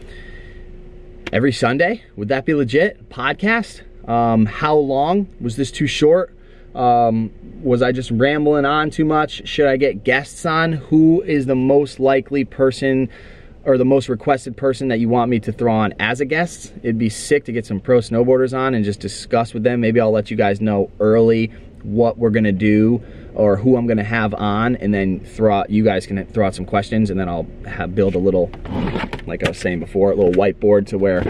Every 1.33 1.53
Sunday, 1.53 2.03
would 2.17 2.29
that 2.29 2.45
be 2.45 2.55
legit? 2.55 3.09
Podcast? 3.09 3.83
Um, 4.09 4.47
how 4.47 4.77
long? 4.77 5.29
Was 5.41 5.57
this 5.57 5.71
too 5.71 5.87
short? 5.87 6.37
Um, 6.75 7.31
was 7.63 7.83
I 7.83 7.93
just 7.93 8.11
rambling 8.11 8.65
on 8.65 8.91
too 8.91 9.05
much? 9.05 9.47
Should 9.49 9.67
I 9.67 9.77
get 9.77 10.05
guests 10.05 10.45
on? 10.45 10.73
Who 10.73 11.23
is 11.23 11.47
the 11.47 11.55
most 11.55 12.01
likely 12.01 12.45
person 12.45 13.09
or 13.65 13.79
the 13.79 13.85
most 13.85 14.09
requested 14.09 14.57
person 14.57 14.89
that 14.89 14.99
you 14.99 15.09
want 15.09 15.31
me 15.31 15.41
to 15.41 15.53
throw 15.53 15.73
on 15.73 15.95
as 15.99 16.21
a 16.21 16.25
guest. 16.25 16.73
It'd 16.83 16.99
be 16.99 17.09
sick 17.09 17.45
to 17.47 17.53
get 17.53 17.65
some 17.65 17.81
pro 17.81 17.99
snowboarders 17.99 18.57
on 18.57 18.75
and 18.75 18.85
just 18.85 19.01
discuss 19.01 19.55
with 19.55 19.63
them. 19.63 19.81
Maybe 19.81 20.01
I'll 20.01 20.11
let 20.11 20.31
you 20.31 20.37
guys 20.37 20.61
know 20.61 20.91
early 21.01 21.51
what 21.83 22.19
we're 22.19 22.31
gonna 22.31 22.53
do 22.53 23.03
or 23.35 23.57
who 23.57 23.77
I'm 23.77 23.87
gonna 23.87 24.05
have 24.05 24.33
on, 24.35 24.77
and 24.77 24.95
then 24.95 25.21
throw 25.21 25.55
out, 25.55 25.71
you 25.71 25.85
guys 25.85 26.07
can 26.07 26.25
throw 26.27 26.47
out 26.47 26.55
some 26.55 26.65
questions, 26.65 27.11
and 27.11 27.19
then 27.19 27.29
I'll 27.29 27.47
have 27.67 27.95
build 27.95 28.15
a 28.15 28.19
little, 28.19 28.51
like 29.27 29.45
I 29.45 29.49
was 29.49 29.59
saying 29.59 29.81
before, 29.81 30.13
a 30.13 30.15
little 30.15 30.33
whiteboard 30.33 30.87
to 30.89 30.99
where 30.99 31.23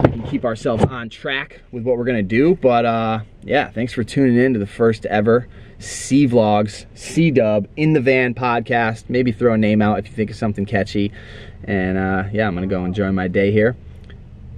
we 0.00 0.10
can 0.10 0.22
keep 0.24 0.44
ourselves 0.44 0.84
on 0.84 1.08
track 1.08 1.62
with 1.70 1.84
what 1.84 1.96
we're 1.96 2.04
gonna 2.04 2.22
do. 2.22 2.56
But 2.56 2.84
uh, 2.84 3.20
yeah, 3.42 3.70
thanks 3.70 3.92
for 3.92 4.04
tuning 4.04 4.36
in 4.36 4.52
to 4.54 4.58
the 4.58 4.66
first 4.66 5.06
ever 5.06 5.48
C 5.78 6.26
Vlogs, 6.26 6.86
C 6.94 7.30
Dub 7.30 7.68
in 7.76 7.92
the 7.92 8.00
van 8.00 8.34
podcast. 8.34 9.04
Maybe 9.08 9.32
throw 9.32 9.54
a 9.54 9.58
name 9.58 9.82
out 9.82 9.98
if 9.98 10.08
you 10.08 10.12
think 10.14 10.30
of 10.30 10.36
something 10.36 10.64
catchy. 10.64 11.12
And 11.64 11.98
uh, 11.98 12.24
yeah, 12.32 12.46
I'm 12.46 12.54
gonna 12.54 12.66
go 12.66 12.84
enjoy 12.84 13.10
my 13.12 13.28
day 13.28 13.52
here. 13.52 13.76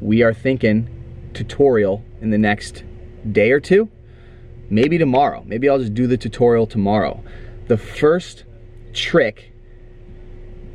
We 0.00 0.22
are 0.22 0.34
thinking 0.34 0.88
tutorial 1.34 2.02
in 2.20 2.30
the 2.30 2.38
next 2.38 2.84
day 3.30 3.50
or 3.52 3.60
two 3.60 3.90
maybe 4.70 4.98
tomorrow. 4.98 5.42
Maybe 5.46 5.68
I'll 5.68 5.78
just 5.78 5.94
do 5.94 6.06
the 6.06 6.16
tutorial 6.16 6.66
tomorrow. 6.66 7.22
The 7.68 7.78
first 7.78 8.44
trick 8.92 9.52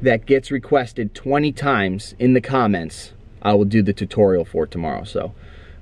that 0.02 0.25
gets 0.25 0.52
requested 0.52 1.13
20 1.13 1.52
times 1.52 2.15
in 2.19 2.34
the 2.34 2.41
comments, 2.41 3.13
I 3.41 3.54
will 3.54 3.65
do 3.65 3.82
the 3.82 3.93
tutorial 3.93 4.45
for 4.45 4.65
tomorrow. 4.65 5.04
So 5.04 5.34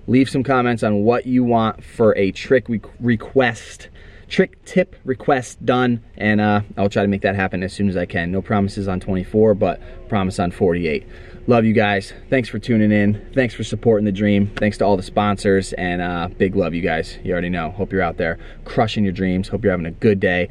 leave 0.08 0.30
some 0.30 0.44
comments 0.44 0.84
on 0.84 1.04
what 1.04 1.26
you 1.26 1.44
want 1.44 1.84
for 1.84 2.16
a 2.18 2.32
trick 2.32 2.68
request, 3.00 3.90
trick 4.28 4.64
tip 4.66 4.96
request 5.04 5.64
done, 5.66 6.04
and 6.18 6.42
uh, 6.42 6.62
I'll 6.78 6.90
try 6.90 7.04
to 7.04 7.08
make 7.08 7.22
that 7.22 7.36
happen 7.36 7.64
as 7.64 7.74
soon 7.74 7.90
as 7.90 7.98
I 7.98 8.06
can. 8.06 8.32
No 8.32 8.42
promises 8.42 8.88
on 8.88 9.00
24, 9.00 9.54
but 9.54 10.10
promise 10.10 10.40
on 10.40 10.52
48. 10.52 11.08
Love 11.50 11.64
you 11.64 11.72
guys. 11.72 12.12
Thanks 12.30 12.50
for 12.50 12.60
tuning 12.60 12.92
in. 12.92 13.26
Thanks 13.34 13.54
for 13.54 13.64
supporting 13.64 14.04
the 14.04 14.12
dream. 14.12 14.52
Thanks 14.58 14.78
to 14.80 14.86
all 14.86 14.98
the 14.98 15.04
sponsors 15.04 15.72
and 15.74 16.02
uh, 16.02 16.28
big 16.38 16.58
love, 16.58 16.74
you 16.74 16.82
guys. 16.82 17.18
You 17.24 17.32
already 17.32 17.48
know. 17.48 17.72
Hope 17.72 17.94
you're 17.94 18.02
out 18.02 18.18
there 18.18 18.38
crushing 18.66 19.06
your 19.06 19.14
dreams. 19.14 19.48
Hope 19.48 19.64
you're 19.64 19.72
having 19.72 19.86
a 19.86 19.92
good 19.92 20.20
day. 20.20 20.50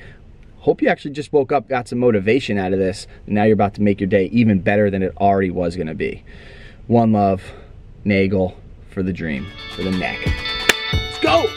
Hope 0.60 0.80
you 0.80 0.88
actually 0.88 1.10
just 1.10 1.34
woke 1.34 1.52
up, 1.52 1.68
got 1.68 1.86
some 1.86 1.98
motivation 1.98 2.56
out 2.56 2.72
of 2.72 2.78
this. 2.78 3.06
now 3.26 3.44
you're 3.44 3.52
about 3.52 3.74
to 3.74 3.82
make 3.82 4.00
your 4.00 4.08
day 4.08 4.24
even 4.26 4.58
better 4.58 4.90
than 4.90 5.02
it 5.02 5.14
already 5.18 5.50
was 5.50 5.76
going 5.76 5.86
to 5.86 5.94
be. 5.94 6.24
One 6.86 7.12
love, 7.12 7.42
Nagel 8.04 8.56
for 8.90 9.02
the 9.02 9.12
dream, 9.12 9.46
for 9.74 9.82
the 9.82 9.90
neck. 9.90 10.18
Let's 10.92 11.18
go! 11.18 11.55